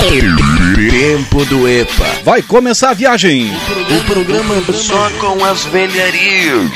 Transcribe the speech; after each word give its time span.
Tempo 0.00 1.44
do 1.46 1.68
EPA. 1.68 2.06
Vai 2.24 2.40
começar 2.40 2.90
a 2.90 2.94
viagem. 2.94 3.50
O 3.90 4.04
programa 4.04 4.54
só 4.72 5.10
com 5.18 5.44
as 5.44 5.64
velharias 5.64 6.70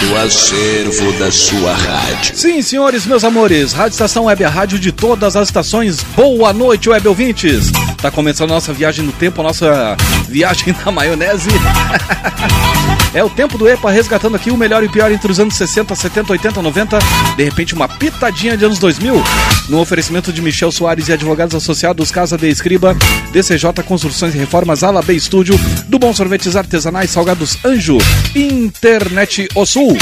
do 0.00 0.16
acervo 0.16 1.12
da 1.18 1.32
sua 1.32 1.74
rádio. 1.74 2.36
Sim, 2.36 2.62
senhores, 2.62 3.06
meus 3.06 3.24
amores, 3.24 3.72
Rádio 3.72 3.94
Estação 3.94 4.26
Web, 4.26 4.44
a 4.44 4.48
rádio 4.48 4.78
de 4.78 4.92
todas 4.92 5.34
as 5.34 5.48
estações. 5.48 6.04
Boa 6.14 6.52
noite, 6.52 6.88
web 6.88 7.08
ouvintes. 7.08 7.72
Tá 8.00 8.08
começando 8.10 8.52
a 8.52 8.54
nossa 8.54 8.72
viagem 8.72 9.04
no 9.04 9.12
tempo, 9.12 9.40
a 9.40 9.44
nossa 9.44 9.96
viagem 10.28 10.76
na 10.86 10.92
maionese. 10.92 11.50
é 13.14 13.24
o 13.24 13.30
tempo 13.30 13.56
do 13.56 13.68
EPA 13.68 13.90
resgatando 13.90 14.36
aqui 14.36 14.50
o 14.50 14.56
melhor 14.56 14.82
e 14.82 14.86
o 14.86 14.90
pior 14.90 15.10
entre 15.10 15.30
os 15.30 15.40
anos 15.40 15.54
60, 15.56 15.94
70, 15.94 16.32
80, 16.32 16.62
90. 16.62 16.98
De 17.36 17.44
repente, 17.44 17.74
uma 17.74 17.88
pitadinha 17.88 18.56
de 18.56 18.64
anos 18.64 18.78
2000. 18.78 19.22
No 19.68 19.80
oferecimento 19.80 20.32
de 20.32 20.42
Michel 20.42 20.70
Soares 20.70 21.08
e 21.08 21.12
advogados 21.12 21.54
associados, 21.54 22.10
Casa 22.10 22.36
de 22.36 22.48
Escriba, 22.48 22.96
DCJ 23.32 23.82
Construções 23.84 24.34
e 24.34 24.38
Reformas, 24.38 24.82
Ala 24.82 25.02
B 25.02 25.14
Estúdio, 25.14 25.58
do 25.88 25.98
Bom 25.98 26.12
Sorvetes 26.12 26.56
Artesanais, 26.56 27.10
Salgados 27.10 27.58
Anjo, 27.64 27.98
Internet 28.34 29.48
O 29.54 29.64
Sul. 29.64 29.96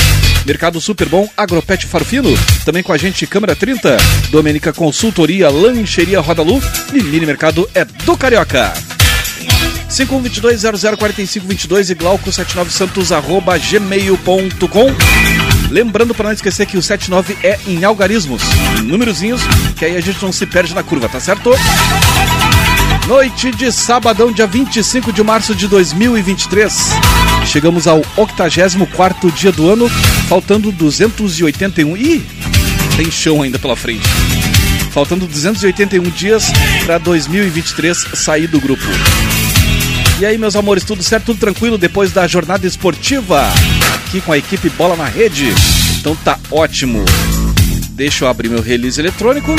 Mercado 0.45 0.81
Super 0.81 1.09
Bom, 1.09 1.29
Agropet 1.37 1.87
Farfino, 1.87 2.29
também 2.65 2.83
com 2.83 2.93
a 2.93 2.99
gente 2.99 3.27
Câmara 3.27 3.57
30, 3.57 3.97
Domênica 4.31 4.73
Consultoria, 4.73 5.49
Lancheria 5.49 6.21
Rodalu 6.21 6.61
e 6.93 7.03
Mini 7.03 7.25
Mercado 7.25 7.69
é 7.75 7.85
do 7.85 8.17
Carioca. 8.17 8.73
5122-004522 9.95 11.91
e 11.91 11.95
glauco79santos 11.95 13.15
arroba 13.15 13.57
gmail.com 13.57 14.93
Lembrando 15.71 16.15
para 16.15 16.27
não 16.27 16.33
esquecer 16.33 16.67
que 16.67 16.77
o 16.77 16.83
79 16.83 17.39
é 17.43 17.59
em 17.67 17.85
algarismos, 17.85 18.43
em 18.79 18.83
númerozinhos, 18.83 19.41
que 19.77 19.85
aí 19.85 19.97
a 19.97 20.01
gente 20.01 20.23
não 20.23 20.33
se 20.33 20.47
perde 20.47 20.75
na 20.75 20.83
curva, 20.83 21.09
tá 21.09 21.21
certo? 21.21 21.51
Noite 23.07 23.51
de 23.51 23.71
sabadão, 23.71 24.33
dia 24.33 24.47
25 24.47 25.13
de 25.13 25.23
março 25.23 25.55
de 25.55 25.69
2023. 25.69 26.91
Chegamos 27.47 27.87
ao 27.87 28.03
84 28.17 29.31
dia 29.33 29.53
do 29.53 29.71
ano, 29.71 29.89
faltando 30.29 30.73
281. 30.73 31.97
Ih, 31.97 32.27
tem 32.97 33.11
chão 33.11 33.43
ainda 33.43 33.59
pela 33.59 33.77
frente. 33.77 34.09
Faltando 34.91 35.27
281 35.27 36.03
dias 36.11 36.47
para 36.87 36.99
2023 36.99 37.97
sair 38.15 38.47
do 38.47 38.61
grupo. 38.61 38.87
E 40.21 40.25
aí, 40.25 40.39
meus 40.39 40.55
amores, 40.55 40.85
tudo 40.85 41.03
certo, 41.03 41.27
tudo 41.27 41.41
tranquilo 41.41 41.77
depois 41.77 42.13
da 42.13 42.25
jornada 42.29 42.65
esportiva? 42.67 43.49
Aqui 43.95 44.21
com 44.21 44.33
a 44.33 44.39
equipe 44.39 44.71
Bola 44.71 44.95
na 44.95 45.07
Rede. 45.07 45.53
Então 45.99 46.15
tá 46.15 46.39
ótimo. 46.53 47.05
Deixa 47.91 48.25
eu 48.25 48.29
abrir 48.29 48.49
meu 48.49 48.63
release 48.63 49.01
eletrônico, 49.01 49.55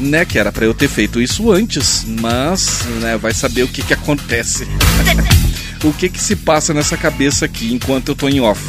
né? 0.00 0.24
Que 0.24 0.40
era 0.40 0.50
para 0.50 0.64
eu 0.64 0.74
ter 0.74 0.88
feito 0.88 1.20
isso 1.20 1.52
antes, 1.52 2.04
mas 2.04 2.84
né, 3.00 3.16
vai 3.16 3.32
saber 3.32 3.62
o 3.62 3.68
que 3.68 3.80
que 3.80 3.94
acontece. 3.94 4.66
o 5.84 5.92
que 5.92 6.08
que 6.08 6.20
se 6.20 6.34
passa 6.34 6.74
nessa 6.74 6.96
cabeça 6.96 7.44
aqui 7.44 7.72
enquanto 7.72 8.08
eu 8.08 8.16
tô 8.16 8.28
em 8.28 8.40
off. 8.40 8.60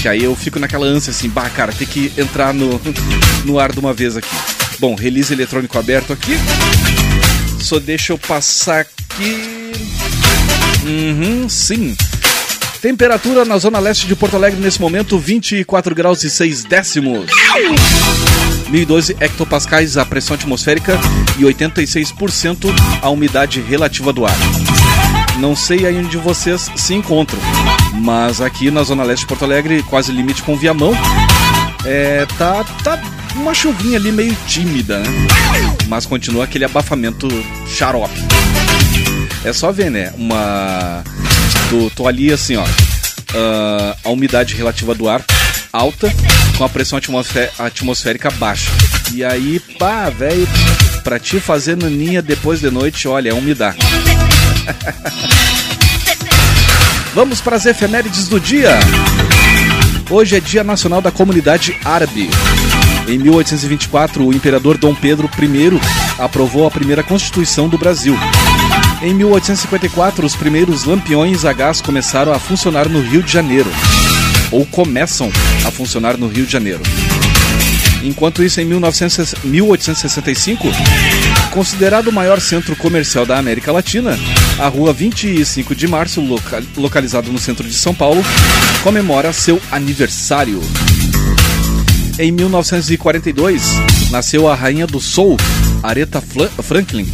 Que 0.00 0.08
aí 0.08 0.24
eu 0.24 0.34
fico 0.34 0.58
naquela 0.58 0.86
ânsia 0.86 1.10
assim, 1.10 1.28
bah, 1.28 1.50
cara, 1.50 1.70
tem 1.70 1.86
que 1.86 2.10
entrar 2.16 2.54
no, 2.54 2.80
no 3.44 3.58
ar 3.58 3.72
de 3.72 3.78
uma 3.78 3.92
vez 3.92 4.16
aqui. 4.16 4.34
Bom, 4.78 4.94
release 4.94 5.32
eletrônico 5.32 5.78
aberto 5.78 6.14
aqui. 6.14 6.32
Só 7.60 7.78
deixa 7.78 8.12
eu 8.12 8.18
passar 8.18 8.86
aqui. 9.14 9.72
Uhum, 10.84 11.48
sim. 11.48 11.96
Temperatura 12.80 13.44
na 13.44 13.56
zona 13.56 13.78
leste 13.78 14.06
de 14.06 14.14
Porto 14.14 14.36
Alegre 14.36 14.60
nesse 14.60 14.80
momento 14.80 15.18
24 15.18 15.94
graus 15.94 16.22
e 16.24 16.30
6 16.30 16.64
décimos. 16.64 17.30
1012 18.68 19.16
hectopascais 19.20 19.96
a 19.96 20.04
pressão 20.04 20.34
atmosférica 20.34 20.98
e 21.38 21.42
86% 21.42 22.66
a 23.00 23.08
umidade 23.08 23.60
relativa 23.60 24.12
do 24.12 24.26
ar. 24.26 24.36
Não 25.38 25.56
sei 25.56 25.86
aí 25.86 25.96
onde 25.96 26.16
vocês 26.18 26.70
se 26.76 26.94
encontram, 26.94 27.40
mas 27.94 28.40
aqui 28.40 28.70
na 28.70 28.82
zona 28.82 29.02
leste 29.02 29.22
de 29.22 29.28
Porto 29.28 29.44
Alegre, 29.44 29.82
quase 29.84 30.12
limite 30.12 30.42
com 30.42 30.56
Viamão, 30.56 30.92
é, 31.84 32.26
tá, 32.38 32.64
tá 32.82 33.00
uma 33.34 33.54
chuvinha 33.54 33.98
ali 33.98 34.12
meio 34.12 34.36
tímida, 34.46 34.98
né? 34.98 35.08
Mas 35.88 36.06
continua 36.06 36.44
aquele 36.44 36.64
abafamento 36.64 37.28
xarope. 37.66 38.20
É 39.44 39.52
só 39.52 39.70
ver, 39.70 39.90
né? 39.90 40.12
Uma. 40.16 41.04
Tô, 41.68 41.90
tô 41.94 42.08
ali 42.08 42.32
assim, 42.32 42.56
ó. 42.56 42.64
Uh, 42.64 43.96
a 44.04 44.08
umidade 44.10 44.54
relativa 44.54 44.94
do 44.94 45.08
ar 45.08 45.24
alta, 45.74 46.12
com 46.56 46.64
a 46.64 46.68
pressão 46.68 46.96
atmosfé 46.96 47.50
atmosférica 47.58 48.30
baixa. 48.30 48.70
E 49.12 49.24
aí, 49.24 49.58
pá, 49.78 50.08
velho, 50.08 50.46
pra 51.02 51.18
te 51.18 51.40
fazer 51.40 51.76
naninha 51.76 52.22
depois 52.22 52.60
de 52.60 52.70
noite, 52.70 53.08
olha, 53.08 53.30
é 53.30 53.34
umidade. 53.34 53.78
Vamos 57.12 57.40
para 57.40 57.56
as 57.56 57.66
efemérides 57.66 58.28
do 58.28 58.38
dia. 58.40 58.78
Hoje 60.08 60.36
é 60.36 60.40
Dia 60.40 60.62
Nacional 60.62 61.00
da 61.02 61.10
Comunidade 61.10 61.76
Árabe. 61.84 62.30
Em 63.08 63.18
1824, 63.18 64.26
o 64.26 64.32
imperador 64.32 64.78
Dom 64.78 64.94
Pedro 64.94 65.28
I 65.38 65.80
aprovou 66.18 66.66
a 66.66 66.70
primeira 66.70 67.02
Constituição 67.02 67.68
do 67.68 67.76
Brasil. 67.76 68.16
Em 69.02 69.12
1854, 69.12 70.24
os 70.24 70.34
primeiros 70.34 70.84
lampiões 70.84 71.44
a 71.44 71.52
gás 71.52 71.80
começaram 71.80 72.32
a 72.32 72.38
funcionar 72.38 72.88
no 72.88 73.00
Rio 73.00 73.22
de 73.22 73.32
Janeiro. 73.32 73.70
Ou 74.50 74.64
começam 74.66 75.30
a 75.64 75.70
funcionar 75.70 76.16
no 76.16 76.28
Rio 76.28 76.46
de 76.46 76.52
Janeiro. 76.52 76.80
Enquanto 78.02 78.42
isso, 78.42 78.60
em 78.60 78.64
1900, 78.64 79.34
1865, 79.44 80.68
considerado 81.50 82.08
o 82.08 82.12
maior 82.12 82.40
centro 82.40 82.76
comercial 82.76 83.24
da 83.24 83.38
América 83.38 83.72
Latina, 83.72 84.18
a 84.58 84.68
rua 84.68 84.92
25 84.92 85.74
de 85.74 85.88
março, 85.88 86.20
loca 86.20 86.62
localizada 86.76 87.30
no 87.30 87.38
centro 87.38 87.66
de 87.66 87.74
São 87.74 87.94
Paulo, 87.94 88.22
comemora 88.82 89.32
seu 89.32 89.60
aniversário. 89.72 90.60
Em 92.18 92.30
1942, 92.30 93.62
nasceu 94.10 94.48
a 94.48 94.54
rainha 94.54 94.86
do 94.86 95.00
soul, 95.00 95.36
Aretha 95.82 96.22
Franklin. 96.62 97.08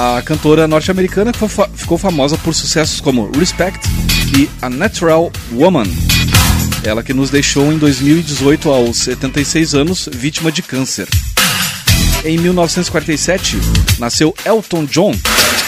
A 0.00 0.22
cantora 0.22 0.68
norte-americana 0.68 1.32
ficou 1.74 1.98
famosa 1.98 2.38
por 2.38 2.54
sucessos 2.54 3.00
como 3.00 3.32
Respect 3.36 3.80
e 4.38 4.48
A 4.62 4.70
Natural 4.70 5.28
Woman. 5.50 5.86
Ela 6.84 7.02
que 7.02 7.12
nos 7.12 7.30
deixou 7.30 7.72
em 7.72 7.78
2018 7.78 8.70
aos 8.70 8.96
76 8.98 9.74
anos, 9.74 10.08
vítima 10.12 10.52
de 10.52 10.62
câncer. 10.62 11.08
Em 12.24 12.38
1947, 12.38 13.56
nasceu 13.98 14.32
Elton 14.46 14.84
John, 14.84 15.12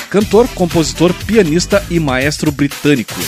cantor, 0.08 0.46
compositor, 0.54 1.12
pianista 1.26 1.84
e 1.90 1.98
maestro 1.98 2.52
britânico. 2.52 3.20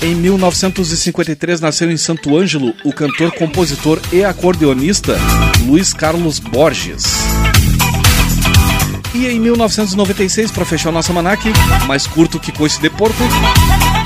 Em 0.00 0.14
1953 0.14 1.60
nasceu 1.60 1.90
em 1.90 1.98
Santo 1.98 2.34
Ângelo 2.34 2.74
o 2.82 2.94
cantor, 2.94 3.30
compositor 3.32 4.00
e 4.10 4.24
acordeonista 4.24 5.18
Luiz 5.66 5.92
Carlos 5.92 6.38
Borges. 6.38 7.04
E 9.20 9.26
em 9.26 9.38
1996, 9.38 10.50
para 10.50 10.64
fechar 10.64 10.88
o 10.88 10.92
nosso 10.92 11.10
almanac, 11.10 11.44
mais 11.86 12.06
curto 12.06 12.40
que 12.40 12.50
Coice 12.50 12.80
de 12.80 12.88
Porto, 12.88 13.22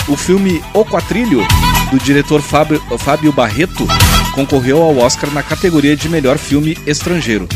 o 0.09 0.17
filme 0.17 0.61
O 0.75 0.85
Quatrilho, 0.85 1.47
do 1.93 2.01
diretor 2.01 2.43
Fábio, 2.43 2.83
Fábio 2.99 3.31
Barreto, 3.31 3.87
concorreu 4.35 4.83
ao 4.83 4.99
Oscar 4.99 5.31
na 5.31 5.41
categoria 5.41 5.97
de 5.97 6.09
melhor 6.09 6.37
filme 6.37 6.77
estrangeiro. 6.85 7.49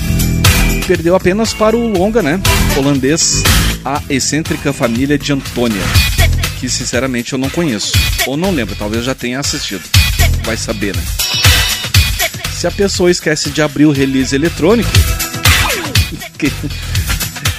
Perdeu 0.87 1.16
apenas 1.16 1.52
para 1.52 1.76
o 1.76 1.88
longa, 1.88 2.22
né? 2.22 2.40
Holandês 2.76 3.43
A 3.84 4.00
Excêntrica 4.08 4.72
Família 4.72 5.19
de 5.19 5.32
Antônia, 5.32 5.82
que 6.60 6.69
sinceramente 6.69 7.32
eu 7.32 7.40
não 7.40 7.50
conheço. 7.50 7.90
Ou 8.28 8.37
não 8.37 8.52
lembro, 8.52 8.76
talvez 8.76 9.05
já 9.05 9.16
tenha 9.16 9.40
assistido. 9.40 9.82
Vai 10.44 10.56
saber, 10.56 10.94
né? 10.94 11.02
Se 12.52 12.69
a 12.69 12.70
pessoa 12.70 13.10
esquece 13.10 13.50
de 13.50 13.60
abrir 13.60 13.87
o 13.87 13.90
release 13.90 14.32
eletrônico, 14.32 14.88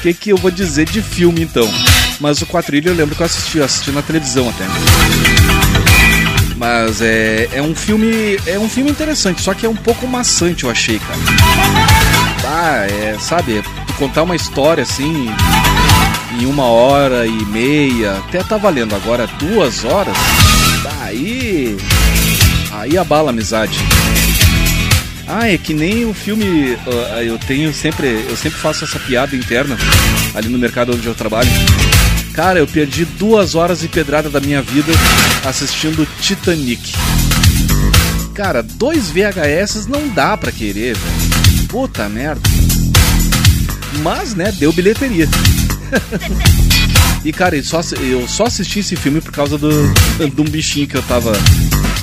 que, 0.02 0.14
que 0.14 0.30
eu 0.32 0.38
vou 0.38 0.52
dizer 0.52 0.86
de 0.86 1.02
filme 1.02 1.42
então? 1.42 1.70
Mas 2.20 2.42
o 2.42 2.46
Quatrilho 2.46 2.90
eu 2.90 2.96
lembro 2.96 3.16
que 3.16 3.22
eu 3.22 3.26
assisti, 3.26 3.58
eu 3.58 3.66
assisti 3.66 3.92
na 3.92 4.02
televisão 4.02 4.50
até. 4.50 4.66
Mas 6.56 7.02
é, 7.02 7.48
é 7.54 7.62
um 7.62 7.74
filme. 7.74 8.38
É 8.46 8.60
um 8.60 8.68
filme 8.68 8.92
interessante, 8.92 9.42
só 9.42 9.54
que 9.54 9.66
é 9.66 9.70
um 9.70 9.76
pouco 9.76 10.06
maçante, 10.08 10.66
eu 10.66 10.70
achei, 10.70 11.00
cara. 11.00 11.20
Ah, 12.46 12.86
é, 12.86 13.18
sabe, 13.20 13.64
contar 13.98 14.24
uma 14.24 14.36
história 14.36 14.84
assim. 14.84 15.30
em 16.40 16.46
uma 16.46 16.66
hora 16.66 17.26
e 17.26 17.46
meia, 17.46 18.18
até 18.18 18.44
tá 18.44 18.58
valendo. 18.58 18.96
Agora 18.96 19.28
duas 19.40 19.86
horas, 19.86 20.18
aí. 21.02 21.78
Aí 22.72 22.98
abala 22.98 23.30
a 23.30 23.32
amizade. 23.32 23.80
Ah, 25.32 25.48
é 25.48 25.60
que 25.60 25.76
nem 25.76 26.06
o 26.06 26.14
filme. 26.14 26.76
Eu 27.24 27.38
tenho 27.38 27.72
sempre. 27.72 28.26
Eu 28.28 28.36
sempre 28.36 28.58
faço 28.58 28.84
essa 28.84 29.00
piada 29.00 29.36
interna 29.36 29.78
ali 30.34 30.50
no 30.50 30.58
mercado 30.58 30.92
onde 30.92 31.06
eu 31.06 31.14
trabalho. 31.14 31.50
Cara, 32.34 32.58
eu 32.58 32.66
perdi 32.66 33.06
duas 33.06 33.54
horas 33.54 33.84
e 33.84 33.88
pedrada 33.88 34.28
da 34.28 34.40
minha 34.40 34.60
vida 34.62 34.92
assistindo 35.46 36.08
Titanic. 36.20 36.94
Cara, 38.34 38.64
dois 38.64 39.12
VHS 39.12 39.86
não 39.86 40.08
dá 40.08 40.36
pra 40.36 40.52
querer, 40.52 40.98
velho. 40.98 41.68
Puta 41.68 42.10
merda. 42.10 42.42
Mas, 44.02 44.34
né, 44.34 44.52
deu 44.54 44.72
bilheteria. 44.74 45.28
e, 47.24 47.32
cara, 47.32 47.56
eu 47.56 47.64
só, 47.64 47.82
eu 48.00 48.28
só 48.28 48.46
assisti 48.46 48.80
esse 48.80 48.96
filme 48.96 49.22
por 49.22 49.32
causa 49.32 49.58
do, 49.58 49.70
de 50.34 50.42
um 50.42 50.46
bichinho 50.46 50.88
que 50.88 50.96
eu 50.96 51.04
tava. 51.04 51.34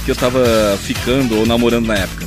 que 0.05 0.11
eu 0.11 0.17
tava 0.17 0.79
ficando 0.83 1.39
ou 1.39 1.47
namorando 1.47 1.87
na 1.87 1.95
época. 1.95 2.26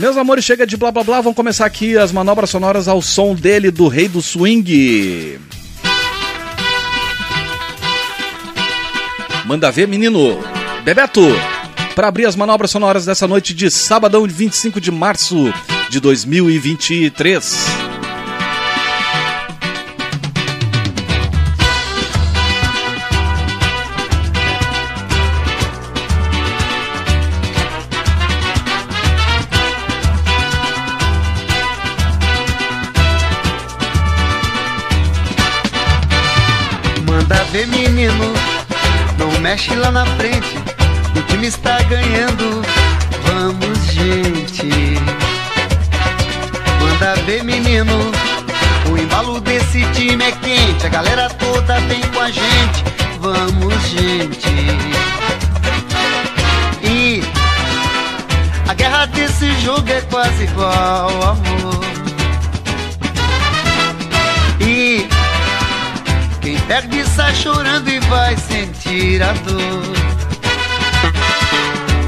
Meus 0.00 0.16
amores, 0.16 0.46
chega 0.46 0.66
de 0.66 0.78
blá 0.78 0.90
blá 0.90 1.04
blá, 1.04 1.20
vamos 1.20 1.36
começar 1.36 1.66
aqui 1.66 1.98
as 1.98 2.10
manobras 2.10 2.48
sonoras 2.48 2.88
ao 2.88 3.02
som 3.02 3.34
dele, 3.34 3.70
do 3.70 3.86
Rei 3.86 4.08
do 4.08 4.22
Swing. 4.22 5.38
Manda 9.44 9.70
ver, 9.70 9.86
menino. 9.86 10.38
Bebeto, 10.84 11.20
para 11.94 12.08
abrir 12.08 12.24
as 12.24 12.34
manobras 12.34 12.70
sonoras 12.70 13.04
dessa 13.04 13.28
noite 13.28 13.52
de 13.52 13.70
sabadão, 13.70 14.26
25 14.26 14.80
de 14.80 14.90
março 14.90 15.52
de 15.90 16.00
2023. 16.00 17.79
Mexe 39.50 39.74
lá 39.74 39.90
na 39.90 40.06
frente. 40.06 40.58
O 41.16 41.22
time 41.22 41.48
está 41.48 41.82
ganhando. 41.82 42.62
Vamos, 43.24 43.78
gente. 43.86 44.68
Manda 46.80 47.16
ver, 47.26 47.42
menino. 47.42 48.12
O 48.88 48.96
embalo 48.96 49.40
desse 49.40 49.84
time 49.92 50.22
é 50.22 50.30
quente. 50.30 50.86
A 50.86 50.88
galera 50.88 51.28
toda 51.30 51.80
vem 51.80 52.00
com 52.12 52.20
a 52.20 52.30
gente. 52.30 52.84
Vamos, 53.18 53.74
gente. 53.88 54.48
E 56.84 57.20
a 58.68 58.74
guerra 58.74 59.06
desse 59.06 59.50
jogo 59.62 59.90
é 59.90 60.00
quase 60.02 60.44
igual, 60.44 61.10
amor. 61.24 61.89
Perde 66.66 67.04
sai 67.08 67.34
chorando 67.34 67.88
e 67.88 67.98
vai 68.00 68.36
sentir 68.36 69.22
a 69.22 69.32
dor. 69.32 70.10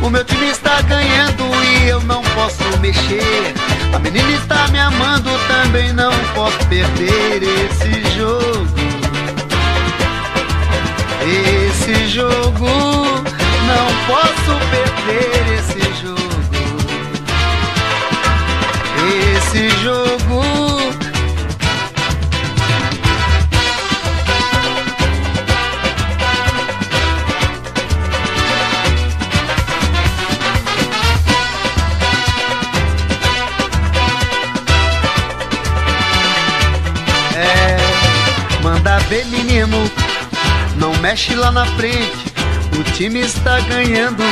O 0.03 0.11
meu 0.11 0.25
time 0.25 0.51
está 0.51 0.83
ganhando 0.83 1.45
e 1.65 1.89
eu 1.89 2.01
não 2.03 2.23
posso 2.23 2.63
mexer. 2.81 3.55
A 3.95 3.99
menina 3.99 4.31
está 4.33 4.67
me 4.69 4.79
amando, 4.79 5.31
também 5.47 5.93
não 5.93 6.13
posso 6.35 6.59
perder 6.67 7.43
esse 7.43 8.17
jogo. 8.17 8.83
Esse 11.25 12.09
jogo, 12.09 12.67
não 12.67 13.87
posso 14.09 14.59
perder 14.71 15.59
esse 15.59 15.81
jogo. 16.03 16.23
Esse 19.37 19.69
jogo. 19.83 21.02
Mexe 41.13 41.35
lá 41.35 41.53
na 41.53 41.67
frente. 41.77 42.33
O 42.81 42.83
time 42.95 43.21
está 43.21 43.61
ganhando, 43.61 44.23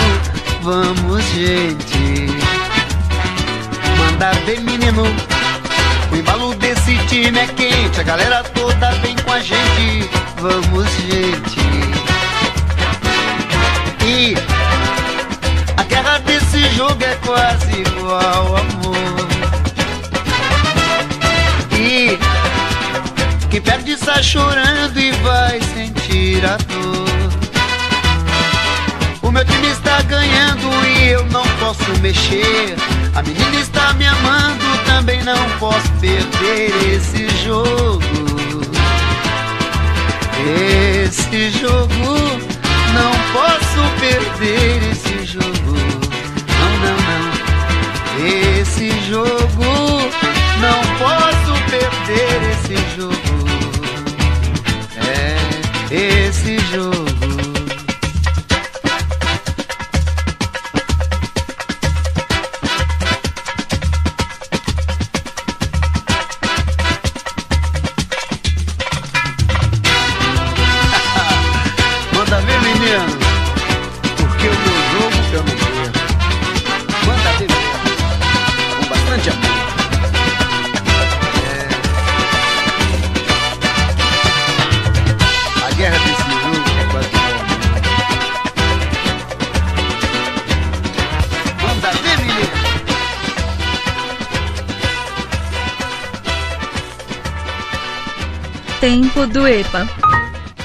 vamos, 0.62 1.22
gente. 1.24 2.26
Manda 3.98 4.32
ver, 4.46 4.60
menino, 4.60 5.02
o 6.10 6.16
embalo 6.16 6.54
desse 6.54 6.96
time 7.06 7.38
é 7.38 7.46
quente. 7.48 8.00
A 8.00 8.02
galera 8.02 8.42
toda 8.54 8.92
vem 9.02 9.14
com 9.16 9.30
a 9.30 9.40
gente, 9.40 10.08
vamos, 10.38 10.86
gente. 10.92 11.60
E 14.06 14.34
a 15.76 15.82
guerra 15.82 16.18
desse 16.20 16.66
jogo 16.76 17.04
é 17.04 17.14
quase 17.26 17.72
igual, 17.78 18.56
amor. 18.56 19.28
E 21.78 22.29
quem 23.50 23.60
perde 23.60 23.92
está 23.92 24.22
chorando 24.22 24.96
e 24.96 25.10
vai 25.10 25.60
sentir 25.60 26.44
a 26.46 26.56
dor. 26.56 27.10
O 29.22 29.30
meu 29.32 29.44
time 29.44 29.68
está 29.68 30.00
ganhando 30.02 30.68
e 30.86 31.08
eu 31.08 31.24
não 31.26 31.42
posso 31.58 31.90
mexer. 32.00 32.76
A 33.14 33.22
menina 33.22 33.60
está 33.60 33.92
me 33.94 34.06
amando, 34.06 34.64
também 34.86 35.22
não 35.24 35.50
posso 35.58 35.90
perder 36.00 36.94
esse 36.94 37.28
jogo. 37.44 38.00
Esse 41.04 41.50
jogo, 41.50 41.90
não 42.94 43.12
posso 43.32 43.80
perder 43.98 44.90
esse 44.92 45.26
jogo. 45.26 45.74
Não, 46.58 46.72
não, 46.78 46.96
não. 47.08 48.60
Esse 48.60 48.90
jogo, 49.08 50.10
não 50.60 50.80
posso 50.98 51.52
perder 51.68 52.50
esse 52.52 52.74
jogo. 52.76 52.89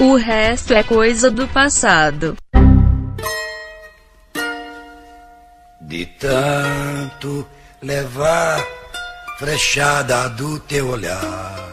O 0.00 0.16
resto 0.16 0.74
é 0.74 0.82
coisa 0.82 1.30
do 1.30 1.46
passado. 1.48 2.36
De 5.80 6.06
tanto 6.18 7.46
levar 7.80 8.64
frechada 9.38 10.28
do 10.30 10.58
teu 10.60 10.88
olhar. 10.88 11.65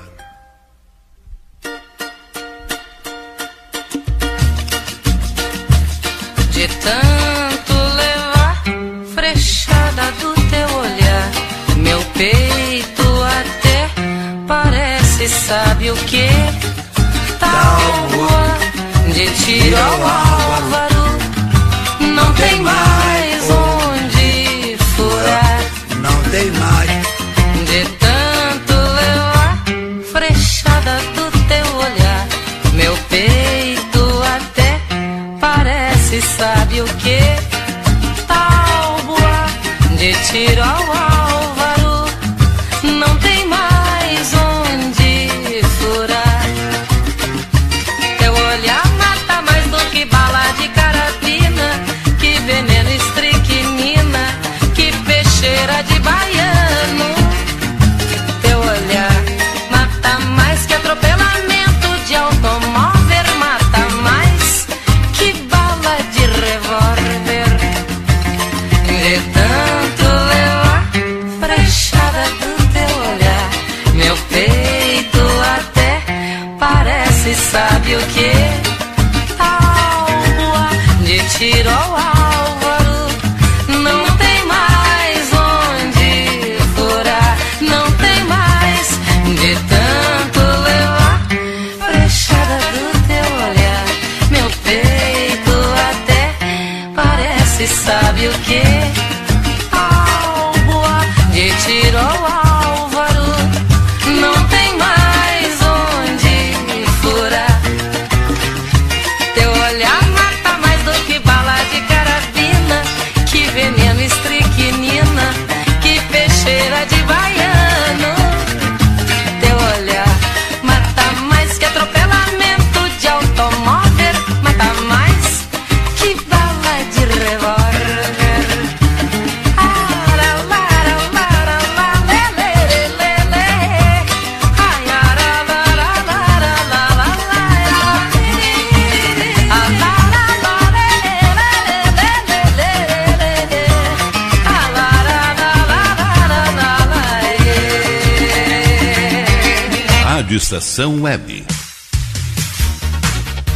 Conexão 150.74 151.04
Web. 151.04 151.46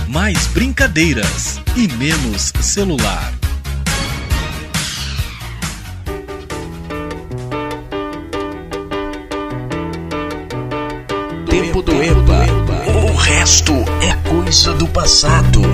Mais 0.08 0.46
brincadeiras 0.48 1.60
e 1.76 1.88
menos 1.96 2.54
celular. 2.62 3.34
Tempo 11.50 11.82
do 11.82 12.04
EPA. 12.04 12.46
O 13.04 13.16
resto 13.16 13.74
é 14.04 14.30
coisa 14.30 14.74
do 14.76 14.88
passado. 14.88 15.67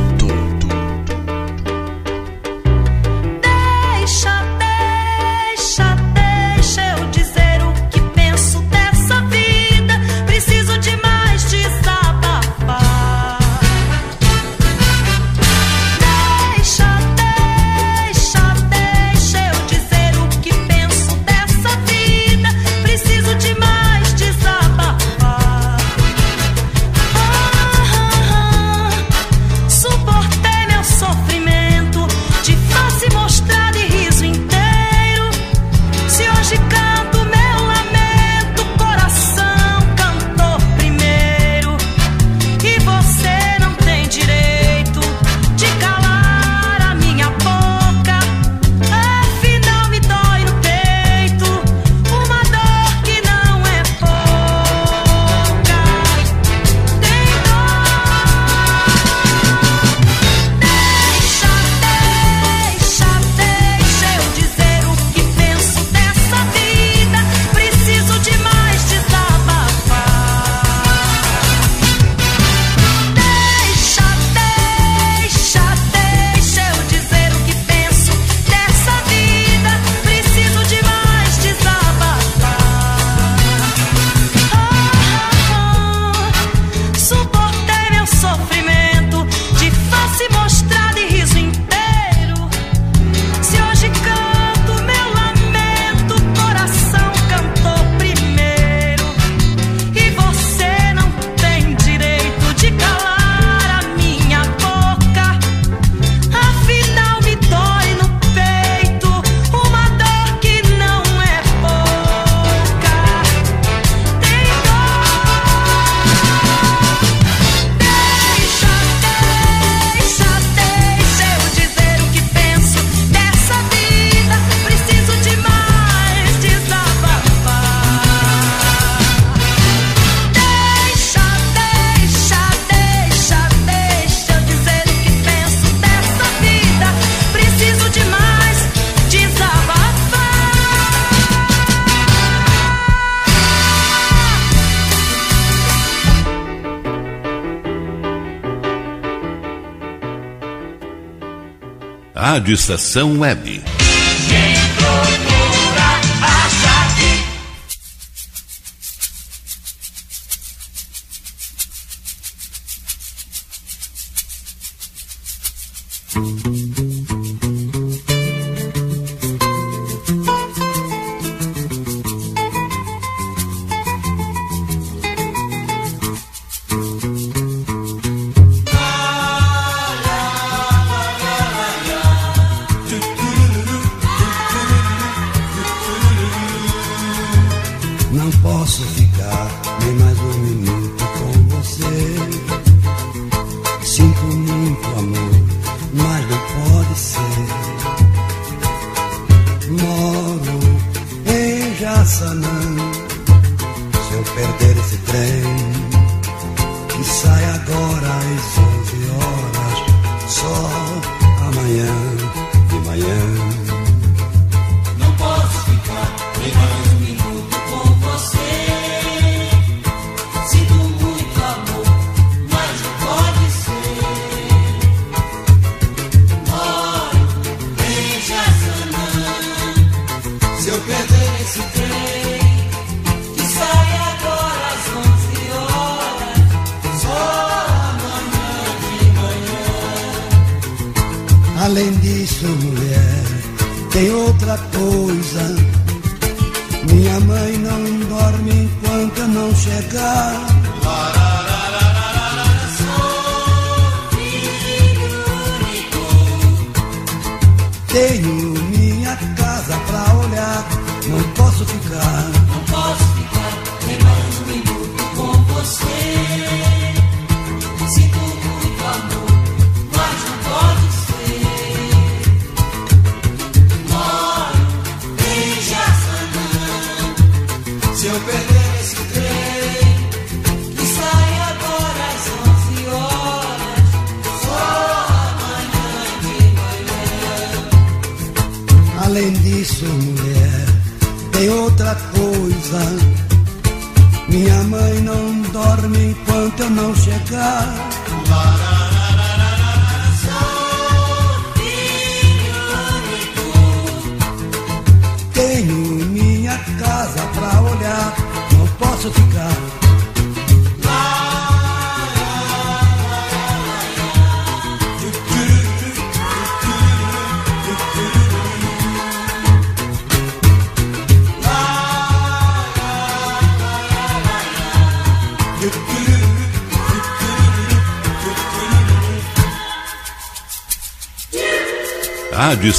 Rádio 152.34 152.56
Estação 152.56 153.20
Web. 153.20 153.73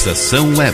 Estação 0.05 0.55
Web. 0.55 0.74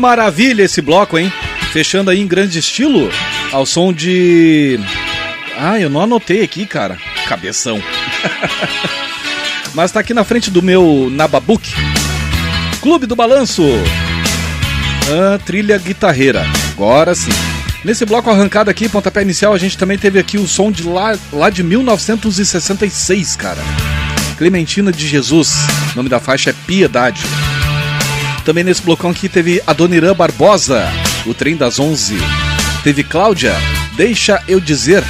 Maravilha 0.00 0.62
esse 0.62 0.80
bloco, 0.80 1.18
hein? 1.18 1.32
Fechando 1.72 2.10
aí 2.10 2.18
em 2.18 2.26
grande 2.26 2.58
estilo, 2.58 3.10
ao 3.52 3.64
som 3.64 3.92
de. 3.92 4.80
Ah, 5.56 5.78
eu 5.78 5.90
não 5.90 6.00
anotei 6.00 6.42
aqui, 6.42 6.66
cara. 6.66 6.98
Cabeção. 7.28 7.80
Mas 9.74 9.92
tá 9.92 10.00
aqui 10.00 10.12
na 10.12 10.24
frente 10.24 10.50
do 10.50 10.62
meu 10.62 11.08
Nababook. 11.12 11.70
Clube 12.80 13.06
do 13.06 13.14
Balanço. 13.14 13.62
Ah, 15.08 15.38
trilha 15.44 15.78
guitarreira. 15.78 16.44
Agora 16.72 17.14
sim. 17.14 17.30
Nesse 17.84 18.04
bloco 18.04 18.28
arrancado 18.28 18.70
aqui, 18.70 18.88
pontapé 18.88 19.22
inicial, 19.22 19.54
a 19.54 19.58
gente 19.58 19.78
também 19.78 19.96
teve 19.96 20.18
aqui 20.18 20.36
o 20.36 20.46
som 20.46 20.70
de 20.70 20.82
lá, 20.82 21.16
lá 21.32 21.48
de 21.48 21.62
1966, 21.62 23.36
cara. 23.36 23.60
Clementina 24.36 24.92
de 24.92 25.06
Jesus. 25.06 25.54
O 25.92 25.96
nome 25.96 26.08
da 26.08 26.20
faixa 26.20 26.50
é 26.50 26.54
Piedade. 26.66 27.22
Também 28.44 28.64
nesse 28.64 28.82
blocão 28.82 29.10
aqui 29.10 29.28
teve 29.28 29.62
Adoniran 29.66 30.14
Barbosa, 30.14 30.88
o 31.26 31.34
trem 31.34 31.56
das 31.56 31.78
11. 31.78 32.16
Teve 32.82 33.04
Cláudia, 33.04 33.54
Deixa 33.96 34.42
Eu 34.48 34.58
Dizer, 34.58 35.04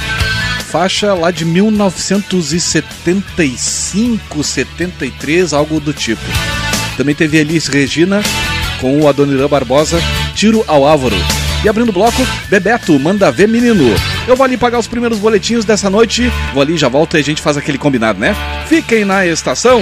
faixa 0.69 1.13
lá 1.13 1.31
de 1.31 1.45
1975, 1.45 4.43
73, 4.43 5.53
algo 5.53 5.79
do 5.79 5.93
tipo. 5.93 6.21
Também 6.97 7.15
teve 7.15 7.37
Elis 7.37 7.67
Regina 7.67 8.21
com 8.79 8.99
o 8.99 9.07
Adoniran 9.07 9.47
Barbosa, 9.47 9.97
Tiro 10.35 10.65
ao 10.67 10.85
Álvaro. 10.85 11.15
E 11.63 11.69
abrindo 11.69 11.89
o 11.89 11.93
bloco, 11.93 12.27
Bebeto, 12.49 12.99
manda 12.99 13.31
ver 13.31 13.47
menino. 13.47 13.95
Eu 14.27 14.35
vou 14.35 14.43
ali 14.43 14.57
pagar 14.57 14.79
os 14.79 14.87
primeiros 14.87 15.19
boletinhos 15.19 15.63
dessa 15.63 15.89
noite, 15.89 16.29
vou 16.53 16.61
ali, 16.61 16.75
já 16.75 16.89
volto 16.89 17.15
e 17.15 17.19
a 17.19 17.23
gente 17.23 17.41
faz 17.41 17.55
aquele 17.55 17.77
combinado, 17.77 18.19
né? 18.19 18.35
Fiquem 18.67 19.05
na 19.05 19.25
estação. 19.25 19.81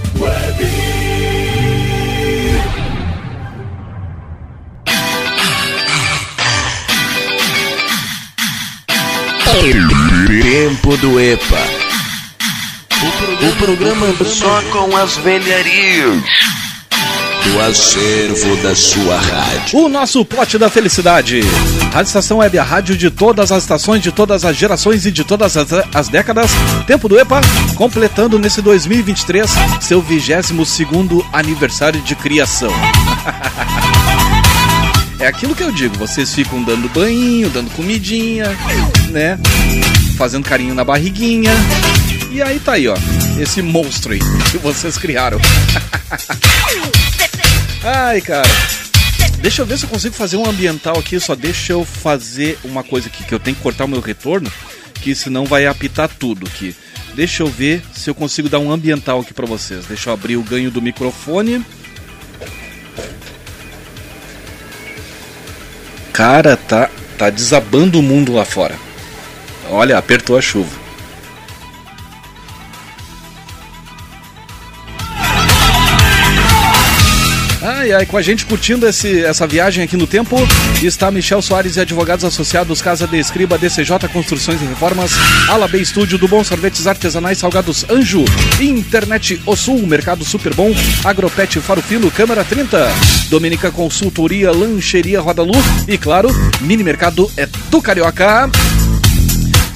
Tempo 10.61 10.95
do 10.97 11.19
EPA. 11.19 11.57
O 13.49 13.55
programa 13.55 14.13
só 14.23 14.61
com 14.71 14.95
as 14.95 15.17
velharias 15.17 16.23
do 17.43 17.59
acervo 17.61 18.55
da 18.57 18.75
sua 18.75 19.17
rádio. 19.17 19.79
O 19.79 19.89
nosso 19.89 20.23
pote 20.23 20.59
da 20.59 20.69
felicidade. 20.69 21.41
Rádio 21.91 22.09
Estação 22.09 22.37
Web, 22.37 22.59
a 22.59 22.63
rádio 22.63 22.95
de 22.95 23.09
todas 23.09 23.51
as 23.51 23.63
estações, 23.63 24.03
de 24.03 24.11
todas 24.11 24.45
as 24.45 24.55
gerações 24.55 25.03
e 25.07 25.11
de 25.11 25.23
todas 25.23 25.57
as, 25.57 25.67
as 25.95 26.09
décadas. 26.09 26.51
Tempo 26.85 27.09
do 27.09 27.19
EPA, 27.19 27.41
completando 27.75 28.37
nesse 28.37 28.61
2023 28.61 29.49
seu 29.79 29.99
22 29.99 30.69
segundo 30.69 31.25
aniversário 31.33 31.99
de 32.01 32.15
criação. 32.15 32.71
É 35.21 35.27
aquilo 35.27 35.55
que 35.55 35.61
eu 35.61 35.71
digo, 35.71 35.95
vocês 35.97 36.33
ficam 36.33 36.63
dando 36.63 36.89
banho, 36.89 37.47
dando 37.51 37.69
comidinha, 37.75 38.45
né? 39.11 39.37
Fazendo 40.17 40.43
carinho 40.43 40.73
na 40.73 40.83
barriguinha. 40.83 41.51
E 42.31 42.41
aí 42.41 42.59
tá 42.59 42.73
aí, 42.73 42.87
ó. 42.87 42.95
Esse 43.39 43.61
monstro 43.61 44.13
aí 44.13 44.19
que 44.51 44.57
vocês 44.57 44.97
criaram. 44.97 45.39
Ai, 47.85 48.19
cara. 48.19 48.47
Deixa 49.41 49.61
eu 49.61 49.65
ver 49.67 49.77
se 49.77 49.85
eu 49.85 49.89
consigo 49.89 50.15
fazer 50.15 50.37
um 50.37 50.49
ambiental 50.49 50.97
aqui. 50.97 51.19
Só 51.19 51.35
deixa 51.35 51.73
eu 51.73 51.85
fazer 51.85 52.57
uma 52.63 52.83
coisa 52.83 53.07
aqui, 53.07 53.23
que 53.23 53.33
eu 53.33 53.39
tenho 53.39 53.55
que 53.55 53.61
cortar 53.61 53.85
o 53.85 53.87
meu 53.87 54.01
retorno, 54.01 54.51
que 54.95 55.13
senão 55.13 55.45
vai 55.45 55.67
apitar 55.67 56.09
tudo 56.09 56.47
aqui. 56.47 56.75
Deixa 57.13 57.43
eu 57.43 57.47
ver 57.47 57.83
se 57.93 58.09
eu 58.09 58.15
consigo 58.15 58.49
dar 58.49 58.57
um 58.57 58.71
ambiental 58.71 59.19
aqui 59.19 59.35
pra 59.35 59.45
vocês. 59.45 59.85
Deixa 59.85 60.09
eu 60.09 60.13
abrir 60.15 60.37
o 60.37 60.43
ganho 60.43 60.71
do 60.71 60.81
microfone. 60.81 61.63
Cara, 66.21 66.55
tá, 66.55 66.87
tá 67.17 67.31
desabando 67.31 67.97
o 67.97 68.03
mundo 68.03 68.31
lá 68.31 68.45
fora. 68.45 68.75
Olha, 69.71 69.97
apertou 69.97 70.37
a 70.37 70.41
chuva. 70.41 70.69
Ai, 77.93 78.05
com 78.05 78.17
a 78.17 78.21
gente 78.21 78.45
curtindo 78.45 78.87
esse, 78.87 79.23
essa 79.23 79.45
viagem 79.45 79.83
aqui 79.83 79.97
no 79.97 80.07
tempo 80.07 80.37
está 80.81 81.11
Michel 81.11 81.41
Soares 81.41 81.75
e 81.75 81.81
advogados 81.81 82.23
associados 82.23 82.81
Casa 82.81 83.05
de 83.05 83.17
Escriba, 83.17 83.57
DCJ 83.57 84.07
Construções 84.13 84.61
e 84.61 84.65
Reformas, 84.65 85.11
Ala 85.49 85.67
B 85.67 85.79
Estúdio 85.79 86.17
do 86.17 86.27
Bom 86.27 86.43
Sorvetes 86.43 86.87
Artesanais 86.87 87.37
Salgados 87.37 87.85
Anjo, 87.89 88.23
Internet 88.59 89.41
O 89.45 89.55
Sul, 89.55 89.85
Mercado 89.85 90.23
Super 90.23 90.53
Bom, 90.53 90.71
Agropet 91.03 91.59
Faro 91.59 91.81
Fino, 91.81 92.09
Câmara 92.09 92.45
30, 92.45 92.87
Dominica 93.29 93.71
Consultoria, 93.71 94.51
Lancheria 94.51 95.19
Roda 95.19 95.43
Lu 95.43 95.53
e, 95.87 95.97
claro, 95.97 96.29
Mini 96.61 96.83
Mercado 96.83 97.29
é 97.35 97.45
do 97.45 97.81
Carioca. 97.81 98.49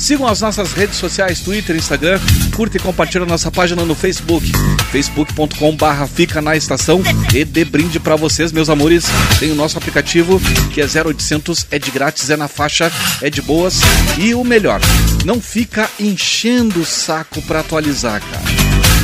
Sigam 0.05 0.27
as 0.27 0.39
nossas 0.39 0.71
redes 0.71 0.97
sociais, 0.97 1.39
Twitter, 1.39 1.75
Instagram, 1.75 2.19
curta 2.55 2.77
e 2.77 2.79
compartilha 2.79 3.25
nossa 3.25 3.49
página 3.49 3.83
no 3.83 3.95
Facebook, 3.95 4.51
facebook.com 4.91 5.75
barra 5.75 6.05
fica 6.05 6.43
na 6.43 6.55
estação. 6.55 7.01
E 7.33 7.43
dê 7.43 7.65
brinde 7.65 7.99
pra 7.99 8.15
vocês, 8.15 8.51
meus 8.51 8.69
amores. 8.69 9.05
Tem 9.39 9.51
o 9.51 9.55
nosso 9.55 9.79
aplicativo 9.79 10.39
que 10.71 10.79
é 10.79 10.85
0800, 10.85 11.65
é 11.71 11.79
de 11.79 11.89
grátis, 11.89 12.29
é 12.29 12.37
na 12.37 12.47
faixa, 12.47 12.91
é 13.19 13.31
de 13.31 13.41
boas. 13.41 13.79
E 14.19 14.35
o 14.35 14.43
melhor, 14.43 14.79
não 15.25 15.41
fica 15.41 15.89
enchendo 15.99 16.81
o 16.81 16.85
saco 16.85 17.41
pra 17.41 17.61
atualizar, 17.61 18.21
cara. 18.21 18.43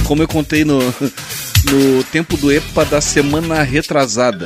Como 0.04 0.22
eu 0.22 0.28
contei 0.28 0.64
no, 0.64 0.78
no 0.78 2.04
tempo 2.12 2.38
do 2.38 2.52
EPA 2.52 2.86
da 2.86 3.02
semana 3.02 3.64
retrasada, 3.64 4.46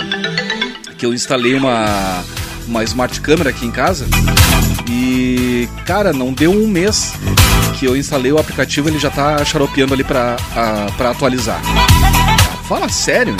que 0.97 1.05
eu 1.05 1.13
instalei 1.13 1.53
uma, 1.55 2.23
uma 2.65 2.81
smart 2.85 3.19
câmera 3.19 3.49
aqui 3.49 3.65
em 3.65 3.71
casa 3.71 4.05
cara, 5.85 6.13
não 6.13 6.33
deu 6.33 6.51
um 6.51 6.67
mês 6.67 7.13
que 7.79 7.85
eu 7.85 7.95
instalei 7.95 8.31
o 8.31 8.37
aplicativo, 8.37 8.89
ele 8.89 8.99
já 8.99 9.09
tá 9.09 9.43
xaropeando 9.43 9.93
ali 9.93 10.03
pra, 10.03 10.35
a, 10.55 10.91
pra 10.97 11.11
atualizar. 11.11 11.61
Fala 12.67 12.89
sério. 12.89 13.35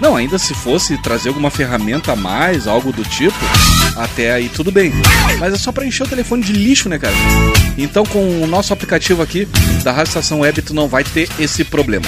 Não, 0.00 0.16
ainda 0.16 0.38
se 0.38 0.54
fosse 0.54 0.96
trazer 0.98 1.28
alguma 1.28 1.50
ferramenta 1.50 2.12
a 2.12 2.16
mais, 2.16 2.66
algo 2.66 2.90
do 2.90 3.04
tipo, 3.04 3.36
até 3.96 4.32
aí 4.32 4.48
tudo 4.48 4.72
bem. 4.72 4.92
Mas 5.38 5.52
é 5.52 5.58
só 5.58 5.70
pra 5.70 5.84
encher 5.84 6.04
o 6.04 6.08
telefone 6.08 6.42
de 6.42 6.52
lixo, 6.52 6.88
né, 6.88 6.98
cara? 6.98 7.14
Então 7.76 8.04
com 8.06 8.42
o 8.42 8.46
nosso 8.46 8.72
aplicativo 8.72 9.22
aqui 9.22 9.46
da 9.82 9.92
Rádio 9.92 10.10
Estação 10.10 10.40
Web, 10.40 10.62
tu 10.62 10.72
não 10.72 10.88
vai 10.88 11.04
ter 11.04 11.28
esse 11.38 11.64
problema. 11.64 12.06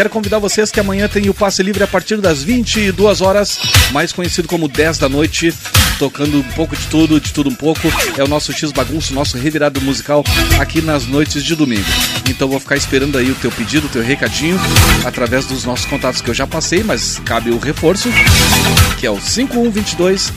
Quero 0.00 0.08
convidar 0.08 0.38
vocês 0.38 0.70
que 0.70 0.80
amanhã 0.80 1.06
tem 1.08 1.28
o 1.28 1.34
passe 1.34 1.62
livre 1.62 1.82
a 1.82 1.86
partir 1.86 2.16
das 2.22 2.42
22 2.42 3.20
horas, 3.20 3.58
mais 3.92 4.14
conhecido 4.14 4.48
como 4.48 4.66
10 4.66 4.96
da 4.96 5.10
noite, 5.10 5.52
tocando 5.98 6.38
um 6.38 6.42
pouco 6.42 6.74
de 6.74 6.86
tudo, 6.86 7.20
de 7.20 7.30
tudo 7.34 7.50
um 7.50 7.54
pouco. 7.54 7.82
É 8.16 8.24
o 8.24 8.26
nosso 8.26 8.50
X 8.50 8.72
bagunço, 8.72 9.12
nosso 9.12 9.36
revirado 9.36 9.78
musical 9.82 10.24
aqui 10.58 10.80
nas 10.80 11.06
noites 11.06 11.44
de 11.44 11.54
domingo. 11.54 11.84
Então 12.30 12.48
vou 12.48 12.58
ficar 12.58 12.76
esperando 12.76 13.18
aí 13.18 13.30
o 13.30 13.34
teu 13.34 13.52
pedido, 13.52 13.88
o 13.88 13.90
teu 13.90 14.02
recadinho, 14.02 14.58
através 15.04 15.44
dos 15.44 15.66
nossos 15.66 15.84
contatos 15.84 16.22
que 16.22 16.30
eu 16.30 16.34
já 16.34 16.46
passei, 16.46 16.82
mas 16.82 17.20
cabe 17.26 17.50
o 17.50 17.58
reforço, 17.58 18.08
que 18.98 19.06
é 19.06 19.10
o 19.10 19.20
5122 19.20 20.32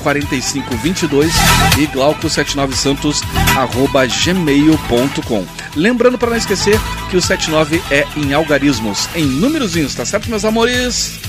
004522 0.00 1.32
e 1.80 1.86
glauco79santos 1.88 3.22
arroba 3.56 4.06
gmail.com. 4.06 5.44
Lembrando 5.74 6.16
para 6.16 6.30
não 6.30 6.36
esquecer 6.36 6.78
que 7.14 7.18
o 7.18 7.22
79 7.22 7.80
é 7.92 8.04
em 8.16 8.32
algarismos, 8.32 9.08
em 9.14 9.24
númerozinhos, 9.24 9.94
tá 9.94 10.04
certo, 10.04 10.28
meus 10.28 10.44
amores? 10.44 11.20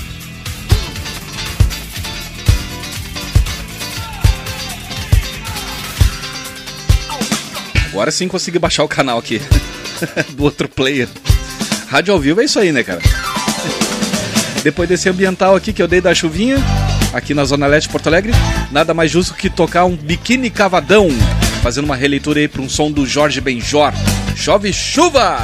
Agora 7.88 8.10
sim 8.10 8.26
consegui 8.26 8.58
baixar 8.58 8.82
o 8.82 8.88
canal 8.88 9.16
aqui 9.16 9.40
do 10.34 10.42
outro 10.42 10.68
player. 10.68 11.08
Rádio 11.86 12.12
ao 12.12 12.18
vivo 12.18 12.40
é 12.40 12.46
isso 12.46 12.58
aí, 12.58 12.72
né, 12.72 12.82
cara? 12.82 13.00
Depois 14.64 14.88
desse 14.88 15.08
ambiental 15.08 15.54
aqui 15.54 15.72
que 15.72 15.80
eu 15.80 15.86
dei 15.86 16.00
da 16.00 16.12
chuvinha, 16.12 16.56
aqui 17.14 17.32
na 17.32 17.44
Zona 17.44 17.68
Leste 17.68 17.86
de 17.86 17.92
Porto 17.92 18.08
Alegre, 18.08 18.32
nada 18.72 18.92
mais 18.92 19.08
justo 19.08 19.34
que 19.34 19.48
tocar 19.48 19.84
um 19.84 19.94
biquíni 19.94 20.50
cavadão, 20.50 21.10
fazendo 21.62 21.84
uma 21.84 21.94
releitura 21.94 22.40
aí 22.40 22.48
para 22.48 22.60
um 22.60 22.68
som 22.68 22.90
do 22.90 23.06
Jorge 23.06 23.40
Benjor. 23.40 23.92
Chove 24.34 24.72
chuva! 24.72 25.38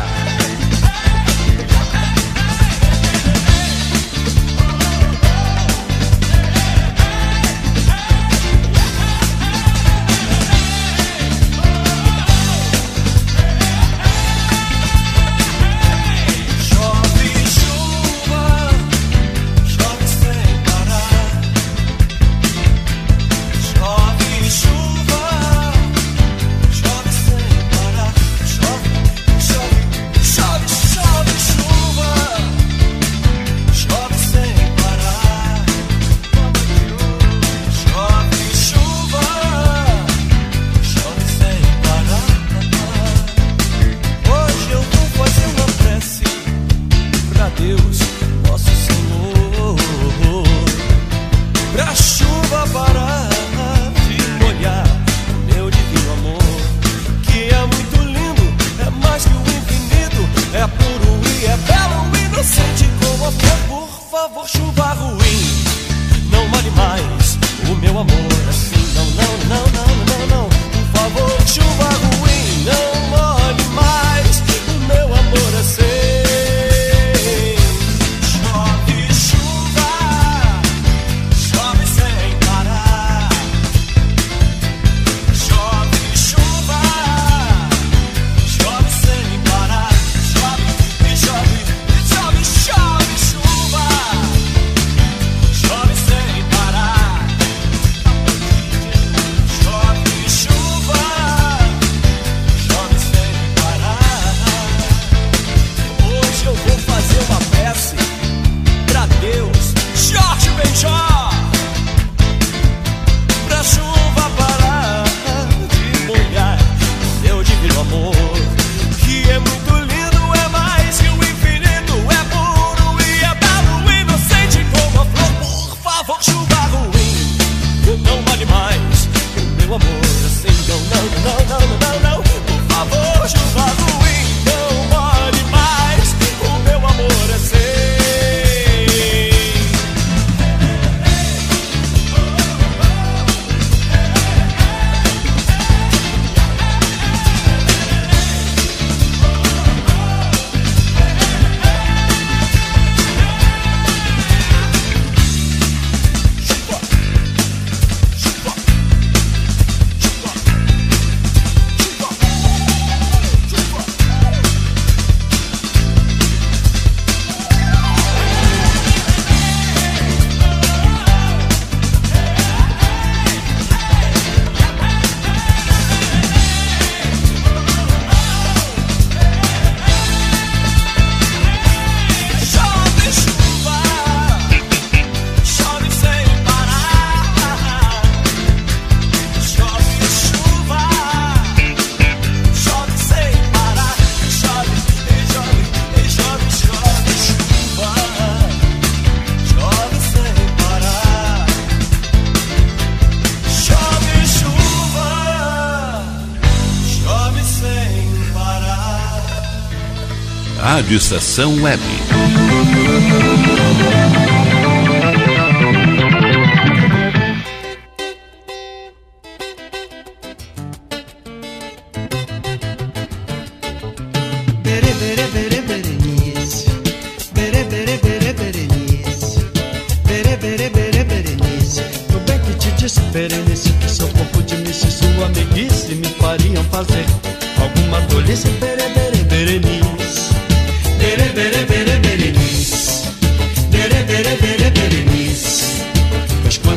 Estação 210.95 211.63
Web. 211.63 212.02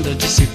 Quando 0.06 0.22
eu 0.22 0.55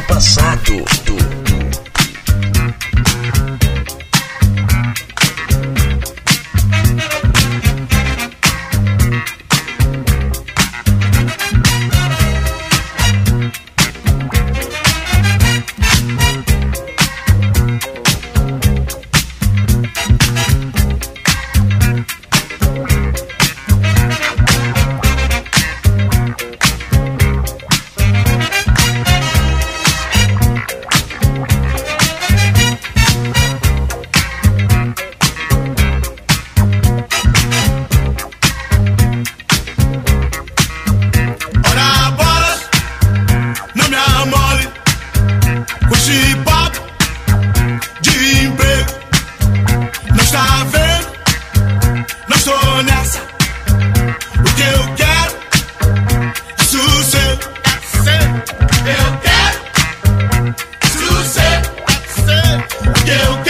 Do 0.00 0.06
passado. 0.06 0.99
Eu 63.10 63.42
quero 63.42 63.49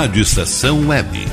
Rádio 0.00 0.22
Estação 0.22 0.88
Web. 0.88 1.29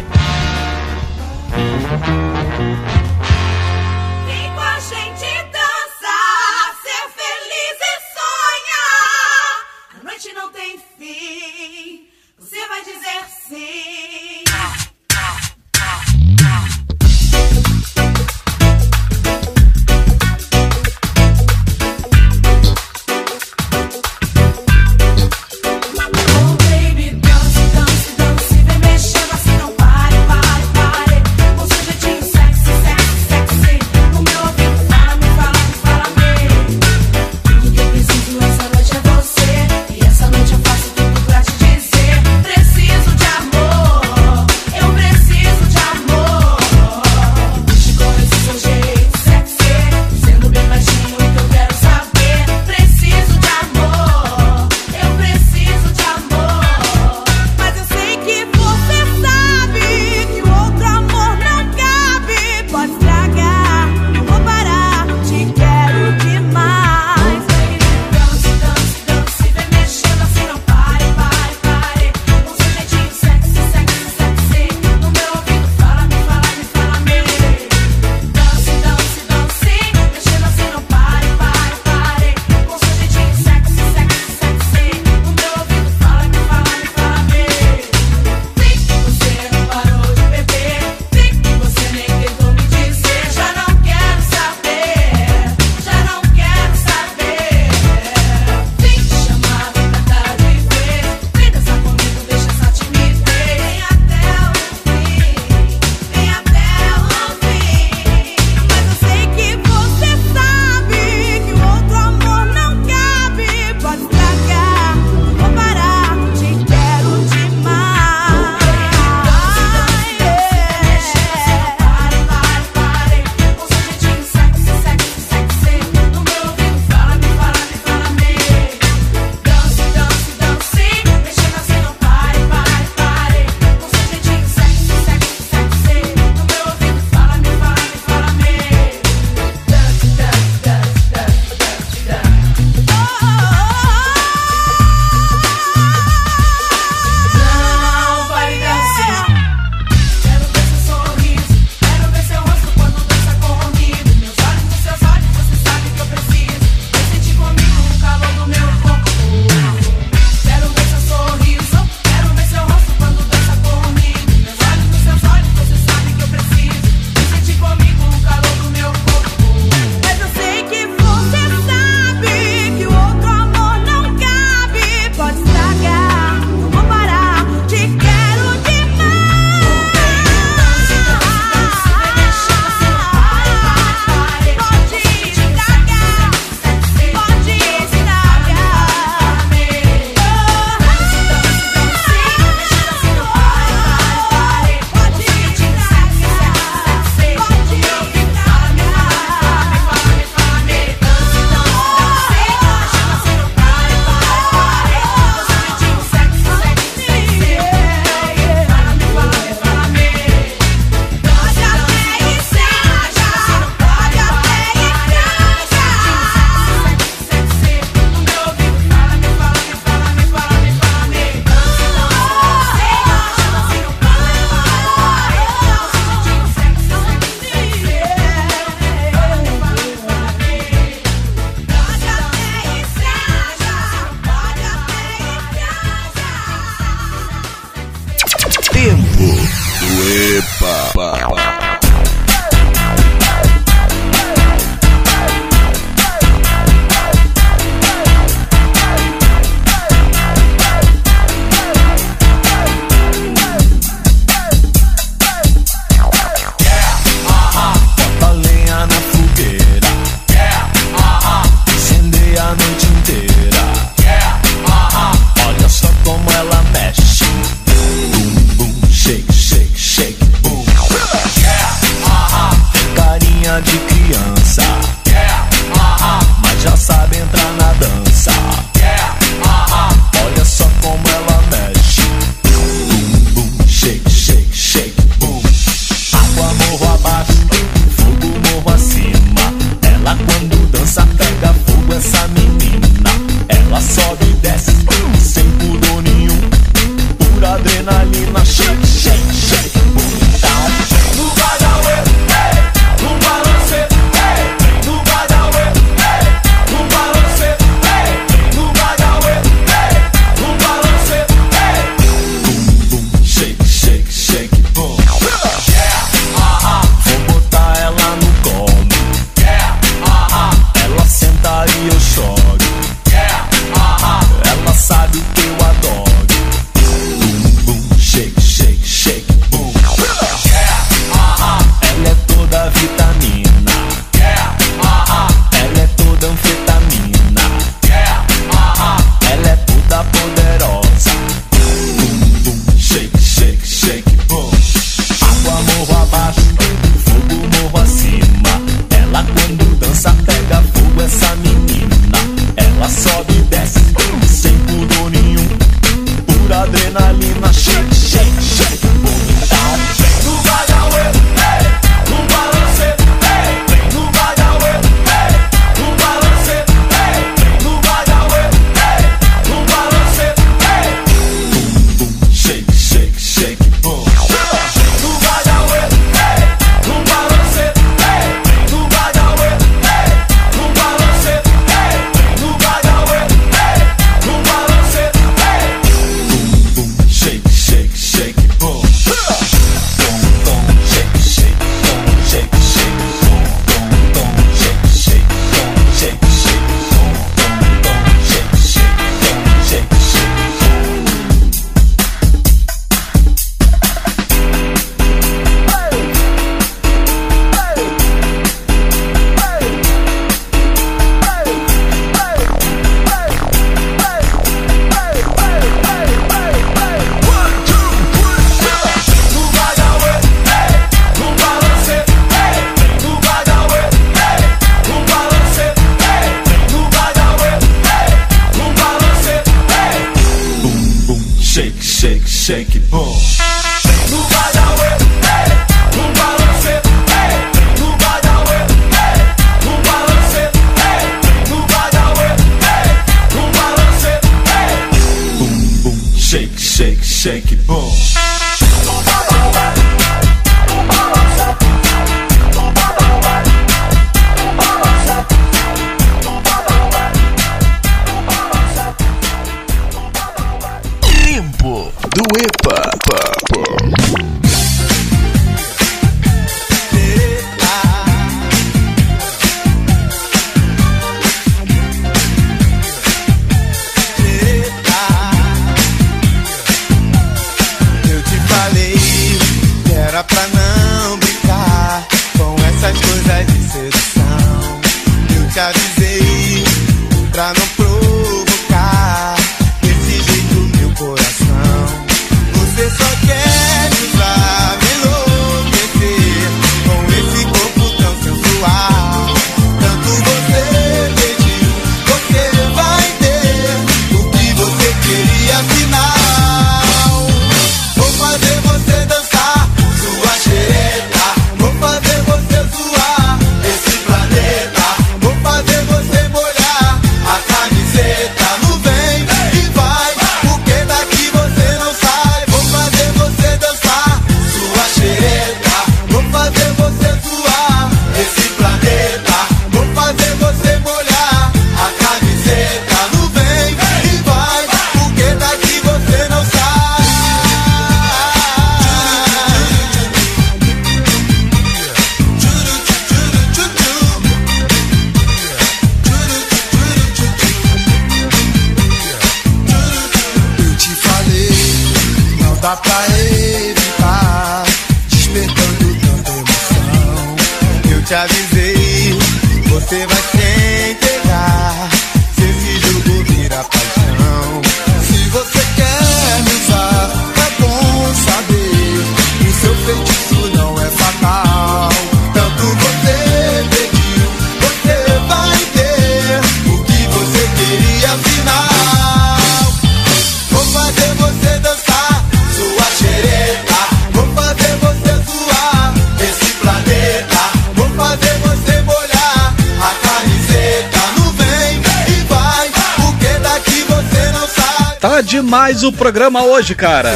Demais 595.78 595.84
o 595.84 595.92
programa 595.92 596.44
hoje, 596.44 596.74
cara. 596.74 597.12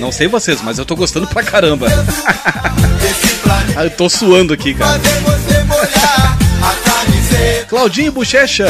Não 0.00 0.10
sei 0.10 0.28
vocês, 0.28 0.60
mas 0.62 0.78
eu 0.78 0.84
tô 0.84 0.96
gostando 0.96 1.26
pra 1.26 1.42
caramba. 1.42 1.86
Ah, 3.76 3.84
eu 3.84 3.90
tô 3.90 4.08
suando 4.08 4.52
aqui, 4.52 4.74
cara. 4.74 5.00
Claudinho 7.68 8.12
Bochecha. 8.12 8.66